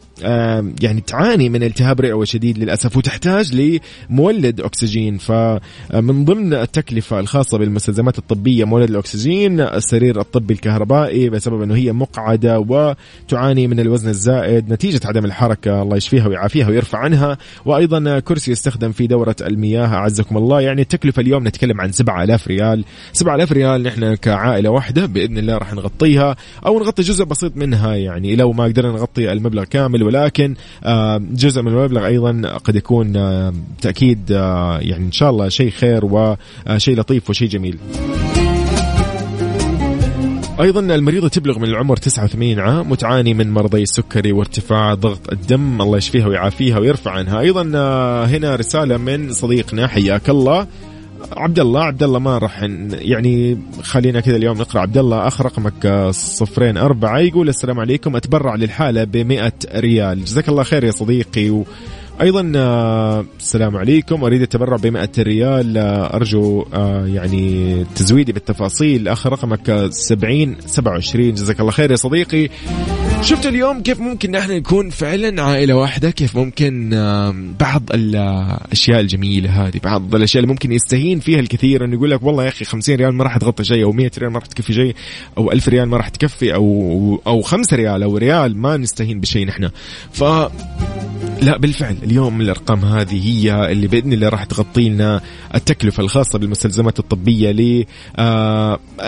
يعني 0.82 1.00
تعاني 1.06 1.48
من 1.48 1.62
التهاب 1.62 2.00
رئوي 2.00 2.26
شديد 2.26 2.58
للأسف 2.58 2.96
وتحتاج 2.96 3.80
لمولد 4.10 4.60
أكسجين. 4.60 5.18
فمن 5.18 6.24
ضمن 6.24 6.54
التكلفة 6.54 7.20
الخاصة 7.20 7.58
بالمستلزمات 7.58 8.18
الطبية 8.18 8.64
مولد 8.64 8.90
الأكسجين 8.90 9.60
السرير 9.60 10.20
الطبي 10.20 10.54
الكهربائي 10.54 11.30
بسبب 11.30 11.62
أنه 11.62 11.74
هي 11.74 11.92
مقعدة 11.92 12.58
وتعاني 12.58 13.66
من 13.66 13.80
الوزن 13.80 14.08
الزائد 14.08 14.72
نتيجة 14.72 15.00
عدم 15.04 15.24
الحركة. 15.24 15.82
الله 15.82 15.96
يشفيها 15.96 16.28
ويعافيها 16.28 16.68
ويرفع 16.68 16.98
عنها. 16.98 17.38
وأيضا 17.64 18.18
كرسي 18.18 18.52
يستخدم 18.52 18.92
في 18.92 19.06
دورة 19.06 19.36
المياه 19.40 19.86
أعزكم 19.86 20.36
الله. 20.36 20.60
يعني 20.60 20.82
التكلفة 20.82 21.22
اليوم 21.22 21.48
نتكلم 21.48 21.80
عن 21.80 21.92
7000 21.92 22.48
ريال. 22.48 22.84
7000 23.12 23.52
ريال 23.52 23.82
نحن 23.82 24.14
كعائلة 24.14 24.70
واحدة 24.70 25.06
بإذن 25.06 25.38
الله 25.38 25.58
راح 25.58 25.74
نغطيها 25.74 26.36
أو 26.66 26.78
نغطي 26.78 27.02
جزء 27.02 27.24
بسيط 27.24 27.56
منها. 27.56 27.94
يعني 27.94 28.36
لو 28.36 28.52
ما 28.52 28.64
قدرنا 28.64 28.92
نغطي 28.92 29.32
المبلغ 29.32 29.64
كامل 29.64 30.02
ولكن 30.12 30.54
آه، 30.84 31.18
جزء 31.18 31.62
من 31.62 31.68
المبلغ 31.68 32.06
أيضا 32.06 32.58
قد 32.64 32.76
يكون 32.76 33.16
آه، 33.16 33.52
تأكيد 33.80 34.32
آه، 34.32 34.78
يعني 34.78 35.04
إن 35.04 35.12
شاء 35.12 35.30
الله 35.30 35.48
شيء 35.48 35.70
خير 35.70 36.04
وشيء 36.04 36.98
لطيف 36.98 37.30
وشيء 37.30 37.48
جميل. 37.48 37.78
أيضا 40.60 40.80
المريضه 40.80 41.28
تبلغ 41.28 41.58
من 41.58 41.64
العمر 41.64 41.96
89 41.96 42.58
عام 42.58 42.90
وتعاني 42.90 43.34
من 43.34 43.50
مرضي 43.50 43.82
السكري 43.82 44.32
وارتفاع 44.32 44.94
ضغط 44.94 45.32
الدم 45.32 45.82
الله 45.82 45.98
يشفيها 45.98 46.26
ويعافيها 46.26 46.78
ويرفع 46.78 47.10
عنها. 47.10 47.40
أيضا 47.40 47.62
هنا 48.26 48.56
رسالة 48.56 48.96
من 48.96 49.32
صديقنا 49.32 49.86
حياك 49.86 50.30
الله. 50.30 50.66
عبد 51.36 51.58
الله 51.58 51.82
عبد 51.82 52.02
الله 52.02 52.18
ما 52.18 52.38
راح 52.38 52.62
يعني 52.92 53.58
خلينا 53.82 54.20
كذا 54.20 54.36
اليوم 54.36 54.58
نقرأ. 54.58 54.80
عبد 54.80 54.98
الله 54.98 55.26
اخ 55.28 55.40
رقمك 55.40 56.08
صفرين 56.10 56.76
أربعة 56.76 57.18
يقول 57.18 57.48
السلام 57.48 57.80
عليكم 57.80 58.16
أتبرع 58.16 58.54
للحالة 58.54 59.04
ب 59.04 59.16
100 59.16 59.52
ريال. 59.74 60.24
جزاك 60.24 60.48
الله 60.48 60.62
خير 60.62 60.84
يا 60.84 60.90
صديقي. 60.90 61.50
و 61.50 61.64
أيضا 62.20 62.52
آه، 62.56 63.24
السلام 63.38 63.76
عليكم 63.76 64.24
أريد 64.24 64.42
التبرع 64.42 64.76
ب 64.76 64.86
100 64.86 65.10
ريال. 65.18 65.78
آه، 65.78 66.16
أرجو 66.16 66.64
آه، 66.74 67.06
يعني 67.06 67.84
تزويدي 67.94 68.32
بالتفاصيل. 68.32 69.08
اخر 69.08 69.32
رقمك 69.32 69.70
آه، 69.70 69.88
70 69.88 70.56
27 70.66 71.34
جزاك 71.34 71.60
الله 71.60 71.72
خير 71.72 71.90
يا 71.90 71.96
صديقي. 71.96 72.48
شفت 73.22 73.46
اليوم 73.46 73.82
كيف 73.82 74.00
ممكن 74.00 74.30
نحن 74.30 74.52
نكون 74.52 74.90
فعلا 74.90 75.42
عائلة 75.42 75.74
واحدة؟ 75.74 76.10
كيف 76.10 76.36
ممكن 76.36 76.90
بعض 77.60 77.82
الأشياء 77.94 79.00
الجميلة 79.00 79.66
هذه 79.66 79.80
بعض 79.84 80.14
الأشياء 80.14 80.42
اللي 80.42 80.52
ممكن 80.52 80.72
يستهين 80.72 81.20
فيها 81.20 81.40
الكثير 81.40 81.84
أنه 81.84 81.94
يقول 81.94 82.10
لك 82.10 82.22
والله 82.22 82.44
يا 82.44 82.48
أخي 82.48 82.64
50 82.64 82.94
ريال 82.94 83.14
ما 83.14 83.24
راح 83.24 83.36
تغطي 83.36 83.64
شيء 83.64 83.84
أو 83.84 83.92
100 83.92 84.10
ريال 84.18 84.32
ما 84.32 84.38
راح 84.38 84.46
تكفي 84.46 84.72
شيء 84.72 84.94
أو 85.38 85.52
1000 85.52 85.68
ريال 85.68 85.88
ما 85.88 85.96
راح 85.96 86.08
تكفي 86.08 86.54
أو 86.54 87.22
أو 87.26 87.42
5 87.42 87.76
ريال 87.76 88.02
أو 88.02 88.16
ريال 88.16 88.56
ما 88.56 88.76
نستهين 88.76 89.20
بشيء 89.20 89.46
نحن. 89.46 89.70
ف 90.12 90.24
لا 91.42 91.58
بالفعل. 91.58 91.96
اليوم 92.02 92.40
الأرقام 92.40 92.84
هذه 92.84 93.28
هي 93.28 93.72
اللي 93.72 93.86
بإذن 93.86 94.12
الله 94.12 94.28
راح 94.28 94.44
تغطي 94.44 94.88
لنا 94.88 95.20
التكلفة 95.54 96.02
الخاصة 96.02 96.38
بالمستلزمات 96.38 96.98
الطبية 96.98 97.50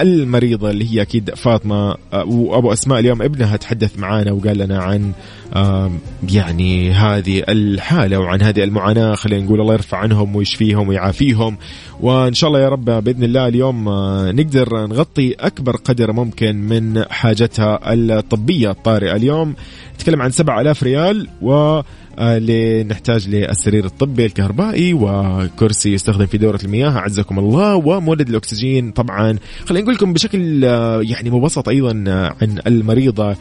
للمريضه 0.03 0.71
اللي 0.71 0.95
هي 0.95 1.03
أكيد 1.03 1.35
فاطمة 1.35 1.95
آه، 2.13 2.25
وأبو 2.25 2.73
أسماء 2.73 2.99
اليوم 2.99 3.23
ابنها 3.23 3.57
تحدث 3.57 3.99
معنا 3.99 4.33
وقال 4.33 4.59
لنا 4.59 4.83
عن 4.83 5.13
آه، 5.55 5.91
يعني 6.33 6.93
هذه 6.93 7.43
الحالة 7.49 8.19
وعن 8.19 8.43
هذه 8.43 8.65
المعاناة 8.65 9.15
خلينا 9.15 9.45
نقول 9.45 9.61
الله 9.61 9.75
يرفع 9.75 9.99
عنهم 9.99 10.37
ويشفيهم 10.37 10.89
ويعافيهم. 10.89 11.57
وإن 12.01 12.35
شاء 12.35 12.49
الله 12.49 12.61
يا 12.61 12.69
رب 12.69 12.85
بإذن 12.85 13.25
الله 13.25 13.49
اليوم 13.49 13.89
آه، 13.89 14.33
نقدر 14.33 14.87
نغطي 14.87 15.33
أكبر 15.33 15.77
قدر 15.77 16.13
ممكن 16.13 16.57
من 16.57 17.05
حاجتها 17.11 17.93
الطبية 17.93 18.71
الطارئة. 18.71 19.17
اليوم 19.17 19.55
نتكلم 19.95 20.23
عن 20.23 20.31
7000 20.31 20.83
ريال 20.83 21.29
و 21.43 21.81
آه، 22.19 22.39
لنحتاج 22.39 23.29
للسرير 23.29 23.85
الطبي 23.85 24.27
الكهربائي 24.27 24.95
وكرسي 24.95 25.93
يستخدم 25.93 26.27
في 26.27 26.39
دورة 26.39 26.59
المياه. 26.65 26.99
أعزكم 26.99 27.39
الله. 27.39 27.77
ومولد 27.77 28.29
الأكسجين 28.29 28.91
طبعا. 28.91 29.39
خلينا 29.65 29.83
نقول 29.85 29.95
لكم 29.95 30.13
بشكل 30.13 30.65
آه، 30.65 31.01
يعني 31.03 31.31
مبسط 31.31 31.69
أيضا 31.69 32.05
آه، 32.09 32.37
عن 32.43 32.59
المريضة. 32.67 33.37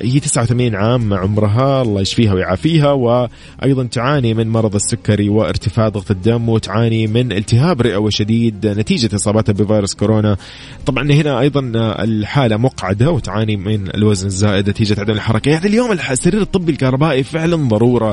هي 0.00 0.20
89 0.20 0.74
عام 0.74 1.14
عمرها 1.14 1.82
الله 1.82 2.00
يشفيها 2.00 2.34
ويعافيها. 2.34 2.92
وأيضا 2.92 3.84
تعاني 3.84 4.34
من 4.34 4.48
مرض 4.48 4.74
السكري 4.74 5.28
وارتفاع 5.28 5.88
ضغط 5.88 6.10
الدم 6.10 6.48
وتعاني 6.48 7.06
من 7.06 7.32
التهاب 7.32 7.80
رئوي 7.80 8.10
شديد 8.10 8.66
نتيجة 8.66 9.14
إصابتها 9.14 9.52
بفيروس 9.52 9.94
كورونا. 9.94 10.36
طبعا 10.86 11.12
هنا 11.12 11.40
أيضا 11.40 11.72
الحالة 12.04 12.56
مقعدة 12.56 13.10
وتعاني 13.10 13.56
من 13.56 13.94
الوزن 13.94 14.26
الزائد 14.26 14.70
نتيجة 14.70 15.00
عدم 15.00 15.14
الحركة. 15.14 15.50
يعني 15.50 15.66
اليوم 15.66 15.92
السرير 15.92 16.40
الطبي 16.40 16.72
الكهربائي 16.72 17.22
فعلا 17.22 17.56
ضرورة. 17.56 18.03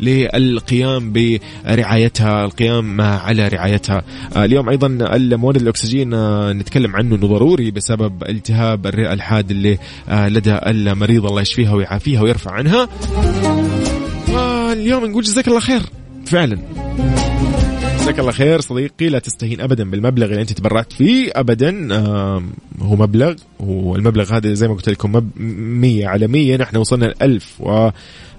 للقيام 0.00 1.12
برعايتها 1.12 2.44
القيام 2.44 3.00
على 3.00 3.48
رعايتها. 3.48 4.02
آه، 4.36 4.44
اليوم 4.44 4.68
أيضا 4.68 4.86
المولد 4.86 5.62
الأكسجين 5.62 6.14
آه، 6.14 6.52
نتكلم 6.52 6.96
عنه 6.96 7.16
أنه 7.16 7.26
ضروري 7.26 7.70
بسبب 7.70 8.22
التهاب 8.28 8.86
الرئة 8.86 9.12
الحاد 9.12 9.50
اللي 9.50 9.78
آه، 10.08 10.28
لدى 10.28 10.58
المريض. 10.66 11.26
الله 11.26 11.42
يشفيها 11.42 11.74
ويعافيها 11.74 12.22
ويرفع 12.22 12.50
عنها. 12.52 12.88
اليوم 14.72 15.04
نقول 15.06 15.22
جزاك 15.24 15.48
الله 15.48 15.60
خير. 15.60 15.80
فعلا. 16.26 16.58
جزاك 18.00 18.18
الله 18.18 18.32
خير 18.32 18.60
صديقي. 18.60 19.08
لا 19.08 19.18
تستهين 19.18 19.60
ابدا 19.60 19.90
بالمبلغ 19.90 20.26
اللي 20.26 20.40
أنت 20.40 20.52
تبرعت 20.52 20.92
فيه. 20.92 21.30
ابدا 21.34 21.92
هو 22.82 22.96
مبلغ 22.96 23.34
والمبلغ 23.60 24.36
هذا 24.36 24.52
زي 24.54 24.68
ما 24.68 24.74
قلت 24.74 24.88
لكم 24.88 25.12
مب- 25.12 25.30
100 25.40 26.06
على 26.06 26.26
100 26.26 26.56
نحن 26.56 26.76
وصلنا 26.76 27.04
ل 27.06 27.14
1000 27.22 27.60
و 27.60 27.90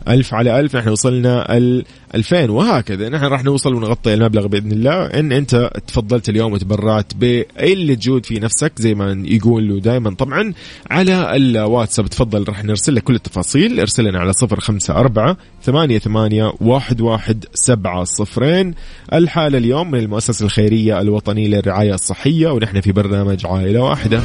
1000 0.08 0.34
على 0.34 0.60
1000 0.60 0.76
نحن 0.76 0.90
وصلنا 0.90 1.58
ال 1.58 1.84
2000 2.16 2.50
وهكذا 2.50 3.10
نحن 3.10 3.26
راح 3.26 3.44
نوصل 3.44 3.74
ونغطي 3.74 4.14
المبلغ 4.14 4.48
بإذن 4.48 4.72
الله. 4.72 5.06
إن 5.06 5.32
أنت 5.32 5.72
تفضلت 5.88 6.30
اليوم 6.30 6.54
وتبرعت 6.54 7.14
باللي 7.16 7.96
تجود 7.96 8.26
في 8.26 8.40
نفسك 8.40 8.72
زي 8.76 8.94
ما 8.94 9.24
يقولوا 9.26 9.80
دائما 9.80 10.16
طبعا 10.16 10.54
على 10.92 11.36
الواتساب. 11.36 12.08
تفضل 12.08 12.44
راح 12.48 12.64
نرسل 12.64 12.96
لك 12.96 13.04
كل 13.04 13.16
التفاصيل. 13.16 13.80
ارسل 13.80 14.04
لنا 14.04 14.20
على 14.20 14.32
054 14.44 15.36
ثمانية 15.64 16.00
ثمانية 16.00 16.54
واحد 16.62 17.02
واحد 17.02 17.46
سبعة 17.54 18.04
صفرين. 18.04 18.74
الحالة 19.14 19.58
اليوم 19.58 19.92
من 19.92 20.00
المؤسسة 20.00 20.46
الخيرية 20.46 21.02
الوطنية 21.02 21.48
للرعاية 21.48 21.94
الصحية 21.94 22.48
ونحن 22.48 22.82
في 22.82 22.92
برنامج 22.92 23.46
عائلة 23.46 23.80
واحدة. 23.80 24.22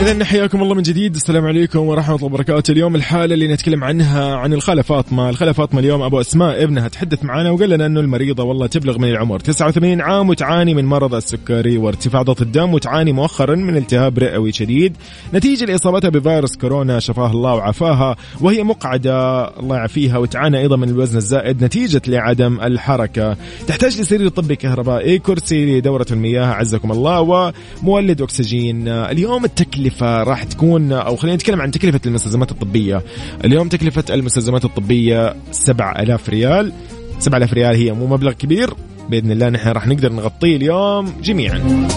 إذا 0.00 0.24
حياكم 0.24 0.62
الله 0.62 0.74
من 0.74 0.82
جديد. 0.82 1.14
السلام 1.14 1.46
عليكم 1.46 1.78
ورحمة 1.78 2.16
الله 2.16 2.26
وبركاته. 2.26 2.72
اليوم 2.72 2.96
الحالة 2.96 3.34
اللي 3.34 3.48
نتكلم 3.48 3.84
عنها 3.84 4.36
عن 4.36 4.52
الخالة 4.52 4.82
فاطمة. 4.82 5.30
الخالة 5.30 5.52
فاطمة 5.52 5.80
اليوم 5.80 6.02
أبو 6.02 6.20
أسماء 6.20 6.62
ابنها 6.64 6.88
تحدث 6.88 7.24
معنا 7.24 7.50
وقال 7.50 7.70
لنا 7.70 7.86
أنه 7.86 8.00
المريضة 8.00 8.42
والله 8.42 8.66
تبلغ 8.66 8.98
من 8.98 9.10
العمر. 9.10 9.40
89 9.40 10.00
عام 10.00 10.28
وتعاني 10.28 10.74
من 10.74 10.84
مرض 10.84 11.14
السكري 11.14 11.78
وارتفاع 11.78 12.22
ضغط 12.22 12.42
الدم 12.42 12.74
وتعاني 12.74 13.12
مؤخرا 13.12 13.54
من 13.54 13.76
التهاب 13.76 14.18
رئوي 14.18 14.52
شديد. 14.52 14.96
نتيجة 15.34 15.64
لإصابتها 15.64 16.08
بفيروس 16.08 16.56
كورونا 16.56 17.00
شفاها 17.00 17.30
الله 17.30 17.54
وعافاها 17.54 18.16
وهي 18.40 18.62
مقعدة 18.62 19.44
الله 19.58 19.76
يعافيها 19.76 20.18
وتعاني 20.18 20.58
أيضا 20.58 20.76
من 20.76 20.88
الوزن 20.88 21.16
الزائد 21.16 21.64
نتيجة 21.64 22.02
لعدم 22.06 22.60
الحركة. 22.60 23.36
تحتاج 23.66 24.00
لسرير 24.00 24.28
طبي 24.28 24.56
كهربائي 24.56 25.18
كرسي 25.18 25.78
لدورة 25.78 26.06
المياه 26.10 26.46
عزكم 26.46 26.92
الله 26.92 27.52
ومولد 27.82 28.22
أكسجين. 28.22 28.88
اليوم 28.88 29.44
التكلفة 29.86 30.22
راح 30.22 30.44
تكون 30.44 30.92
أو 30.92 31.16
خلينا 31.16 31.36
نتكلم 31.36 31.60
عن 31.60 31.70
تكلفة 31.70 32.00
المستلزمات 32.06 32.50
الطبية. 32.50 33.02
اليوم 33.44 33.68
تكلفة 33.68 34.04
المستلزمات 34.14 34.64
الطبية 34.64 35.34
7000 35.50 36.28
ريال. 36.28 36.72
7000 37.18 37.52
ريال 37.52 37.76
هي 37.76 37.92
مو 37.92 38.06
مبلغ 38.06 38.32
كبير. 38.32 38.74
بإذن 39.10 39.30
الله 39.30 39.48
نحن 39.48 39.68
راح 39.68 39.86
نقدر 39.86 40.12
نغطيه 40.12 40.56
اليوم 40.56 41.12
جميعا. 41.22 41.88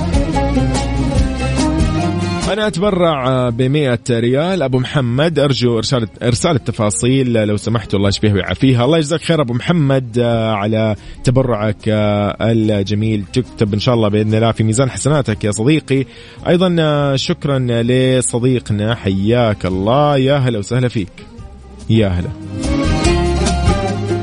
أنا 2.54 2.68
أتبرع 2.68 3.50
ب 3.50 3.62
ريال. 4.12 4.64
أبو 4.64 4.80
محمد 4.80 5.40
أرجو 5.40 5.78
إرسال 5.78 6.08
إرسال 6.24 6.56
التفاصيل. 6.56 7.34
لو 7.34 7.58
سمحتوا 7.58 8.00
الله 8.00 8.10
يشفيه 8.10 8.34
ويعافيها. 8.34 8.86
الله 8.86 8.98
يجزاك 8.98 9.22
خير 9.22 9.42
أبو 9.42 9.54
محمد 9.54 10.20
آه، 10.20 10.52
على 10.52 10.96
تبرعك 11.24 11.78
آه، 11.88 12.38
الجميل. 12.42 13.24
تكتب 13.34 13.74
إن 13.74 13.80
شاء 13.80 13.96
الله 13.96 14.10
بإذن 14.10 14.36
الله 14.36 14.52
في 14.52 14.64
ميزان 14.64 14.90
حسناتك 14.90 15.44
يا 15.44 15.52
صديقي. 15.52 16.06
أيضا 16.48 16.76
آه، 16.80 17.16
شكرا 17.16 17.60
لصديقنا 17.60 18.96
حياك 18.96 19.66
الله. 19.66 20.18
يا 20.18 20.38
هلا 20.38 20.60
وسهلا 20.60 20.88
فيك. 20.88 21.12
يا 21.90 22.08
هلا. 22.08 22.77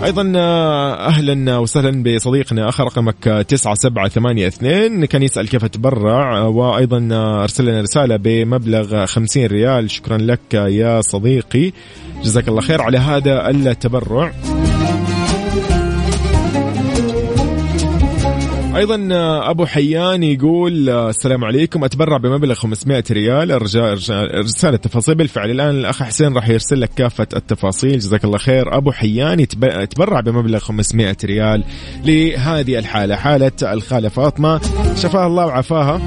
أيضا 0.04 0.32
آه، 0.36 1.06
أهلا 1.06 1.58
وسهلا 1.58 2.02
بصديقنا 2.02 2.68
آخر 2.68 2.84
رقمك 2.84 3.46
9782 3.48 5.04
كان 5.04 5.22
يسأل 5.22 5.48
كيف 5.48 5.64
اتبرع 5.64 6.42
وأيضا 6.42 7.08
آه، 7.12 7.42
أرسل 7.42 7.64
لنا 7.64 7.80
رسالة 7.80 8.16
بمبلغ 8.16 9.06
50 9.06 9.46
ريال. 9.46 9.90
شكرا 9.90 10.18
لك 10.18 10.54
يا 10.54 11.00
صديقي. 11.00 11.72
جزاك 12.22 12.48
الله 12.48 12.60
خير 12.60 12.82
على 12.82 12.98
هذا 12.98 13.50
التبرع. 13.50 14.32
أيضا 18.76 19.08
آه، 19.12 19.50
أبو 19.50 19.66
حيان 19.66 20.22
يقول 20.22 20.88
آه، 20.88 21.10
السلام 21.10 21.44
عليكم. 21.44 21.84
أتبرع 21.84 22.16
بمبلغ 22.16 22.54
500 22.54 23.04
ريال. 23.10 23.52
ارجاء 23.52 23.94
رسالة 24.40 24.76
تفاصيل 24.76 25.14
بالفعل. 25.14 25.50
الآن 25.50 25.70
الأخ 25.70 26.02
حسين 26.02 26.34
راح 26.34 26.48
يرسل 26.48 26.80
لك 26.80 26.90
كافة 26.96 27.26
التفاصيل. 27.36 27.98
جزاك 27.98 28.24
الله 28.24 28.38
خير. 28.38 28.76
أبو 28.76 28.92
حيان 28.92 29.40
يتبرع 29.40 30.20
بمبلغ 30.20 30.58
500 30.58 31.16
ريال 31.24 31.64
لهذه 32.04 32.78
الحالة. 32.78 33.16
حالة 33.16 33.52
الخالة 33.62 34.08
فاطمة. 34.08 34.60
شفاها 34.96 35.26
الله 35.26 35.46
وعافاها. 35.46 36.00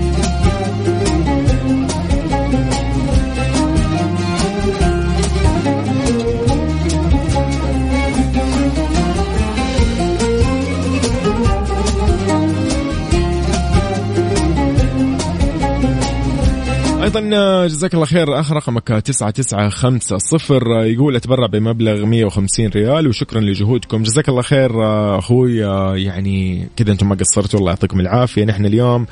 أيضا 17.08 17.68
جزاك 17.68 17.94
الله 17.94 18.06
خير. 18.06 18.40
آخر 18.40 18.56
رقمك 18.56 18.88
9950 18.88 20.62
يقول 20.86 21.16
أتبرع 21.16 21.46
بمبلغ 21.48 22.06
150 22.06 22.68
ريال 22.68 23.08
وشكرا 23.08 23.42
لجهودكم. 23.42 24.04
جزاك 24.04 24.30
الله 24.30 24.42
خير 24.42 24.72
أخوي. 25.20 25.58
يعني 26.04 26.68
كذا 26.76 26.92
أنتم 26.92 27.10
ما 27.10 27.16
قصرتوا 27.16 27.60
الله 27.60 27.72
يعطيكم 27.72 28.00
العافية. 28.00 28.46
نحن 28.46 28.66
اليوم 28.66 29.06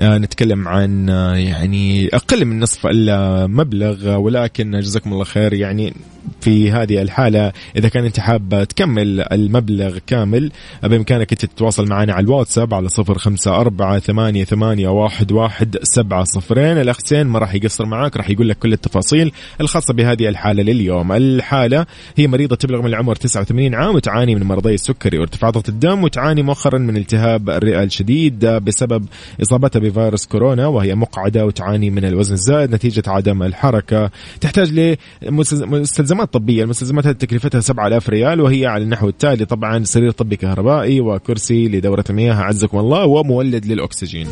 نتكلم 0.00 0.68
عن 0.68 1.08
يعني 1.36 2.08
أقل 2.12 2.44
من 2.44 2.60
نصف 2.60 2.86
المبلغ 2.86 4.16
ولكن 4.16 4.80
جزاكم 4.80 5.12
الله 5.12 5.24
خير. 5.24 5.52
يعني 5.52 5.94
في 6.40 6.70
هذه 6.70 7.02
الحالة. 7.02 7.52
إذا 7.76 7.88
كان 7.88 8.04
أنت 8.04 8.20
حاب 8.20 8.64
تكمل 8.68 9.20
المبلغ 9.20 9.98
كامل 10.06 10.52
بإمكانك 10.82 11.32
أنت 11.32 11.44
تتواصل 11.44 11.88
معنا 11.88 12.12
على 12.12 12.24
الواتساب 12.24 12.74
على 12.74 12.88
صفر 12.88 13.18
خمسة 13.18 13.56
أربعة 13.56 13.98
ثمانية, 13.98 14.44
ثمانية 14.44 14.88
واحد, 14.88 15.32
واحد 15.32 15.76
سبعة 15.82 16.24
صفرين. 16.24 16.78
الأخ 16.78 16.98
سين 16.98 17.26
ما 17.26 17.38
راح 17.38 17.54
يقصر 17.54 17.86
معاك 17.86 18.16
راح 18.16 18.30
يقول 18.30 18.48
لك 18.48 18.58
كل 18.58 18.72
التفاصيل 18.72 19.32
الخاصة 19.60 19.94
بهذه 19.94 20.28
الحالة 20.28 20.62
لليوم. 20.62 21.12
الحالة 21.12 21.86
هي 22.16 22.26
مريضة 22.26 22.56
تبلغ 22.56 22.80
من 22.80 22.86
العمر 22.86 23.14
89 23.14 23.74
عام 23.74 23.94
وتعاني 23.94 24.34
من 24.34 24.42
مرضي 24.42 24.74
السكري 24.74 25.18
وارتفاع 25.18 25.50
ضغط 25.50 25.68
الدم 25.68 26.04
وتعاني 26.04 26.42
مؤخرا 26.42 26.78
من 26.78 26.96
التهاب 26.96 27.50
الرئة 27.50 27.82
الشديد 27.82 28.46
بسبب 28.46 29.06
إصابتها 29.42 29.80
بفيروس 29.80 30.26
كورونا 30.26 30.66
وهي 30.66 30.94
مقعدة 30.94 31.46
وتعاني 31.46 31.90
من 31.90 32.04
الوزن 32.04 32.34
الزائد 32.34 32.74
نتيجة 32.74 33.02
عدم 33.06 33.42
الحركة. 33.42 34.10
تحتاج 34.40 34.96
لمستلزمات 35.22 36.19
طبية 36.24 36.62
المستلزمات 36.62 37.06
هذه 37.06 37.14
تكلفتها 37.14 37.60
7000 37.60 38.08
ريال 38.08 38.40
وهي 38.40 38.66
على 38.66 38.84
النحو 38.84 39.08
التالي. 39.08 39.44
طبعا 39.44 39.84
سرير 39.84 40.10
طبي 40.10 40.36
كهربائي 40.36 41.00
وكرسي 41.00 41.68
لدورة 41.68 42.04
المياه 42.10 42.34
أعزكم 42.34 42.78
الله 42.78 43.06
ومولد 43.06 43.66
للأكسجين. 43.66 44.26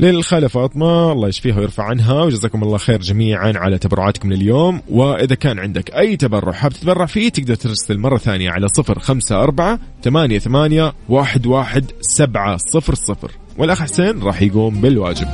للخالة 0.00 0.48
فاطمة 0.48 1.12
الله 1.12 1.28
يشفيها 1.28 1.58
ويرفع 1.58 1.84
عنها 1.84 2.22
وجزاكم 2.22 2.62
الله 2.62 2.78
خير 2.78 3.00
جميعا 3.00 3.52
على 3.56 3.78
تبرعاتكم 3.78 4.32
لليوم. 4.32 4.80
وإذا 4.90 5.34
كان 5.34 5.58
عندك 5.58 5.90
أي 5.90 6.16
تبرع 6.16 6.52
حاب 6.52 6.72
تتبرع 6.72 7.06
فيه 7.06 7.28
تقدر 7.28 7.54
ترسل 7.54 7.98
مرة 7.98 8.18
ثانية 8.18 8.50
على 8.50 8.68
صفر 8.68 8.98
خمسة 8.98 9.42
أربعة 9.42 9.78
ثمانية 10.02 10.38
ثمانية 10.38 10.92
واحد 11.08 11.46
واحد 11.46 11.84
سبعة 12.00 12.56
صفر 12.56 12.94
صفر. 12.94 13.30
والأخ 13.58 13.82
حسين 13.82 14.22
راح 14.22 14.42
يقوم 14.42 14.80
بالواجب. 14.80 15.28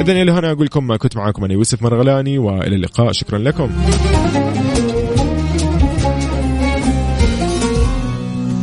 إذا 0.00 0.12
إلى 0.12 0.32
هنا 0.32 0.52
أقول 0.52 0.66
لكم 0.66 0.96
كنت 0.96 1.16
معاكم 1.16 1.44
أنا 1.44 1.52
يوسف 1.52 1.82
مرغلاني 1.82 2.38
وإلى 2.38 2.76
اللقاء. 2.76 3.12
شكرا 3.12 3.38
لكم. 3.38 3.70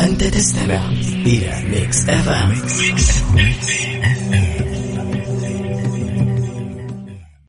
أنت 0.02 0.24
تستمع 0.24 0.90
إلى 1.26 1.64
ميكس 1.70 2.10
أف 2.10 2.30
أم. 2.30 2.52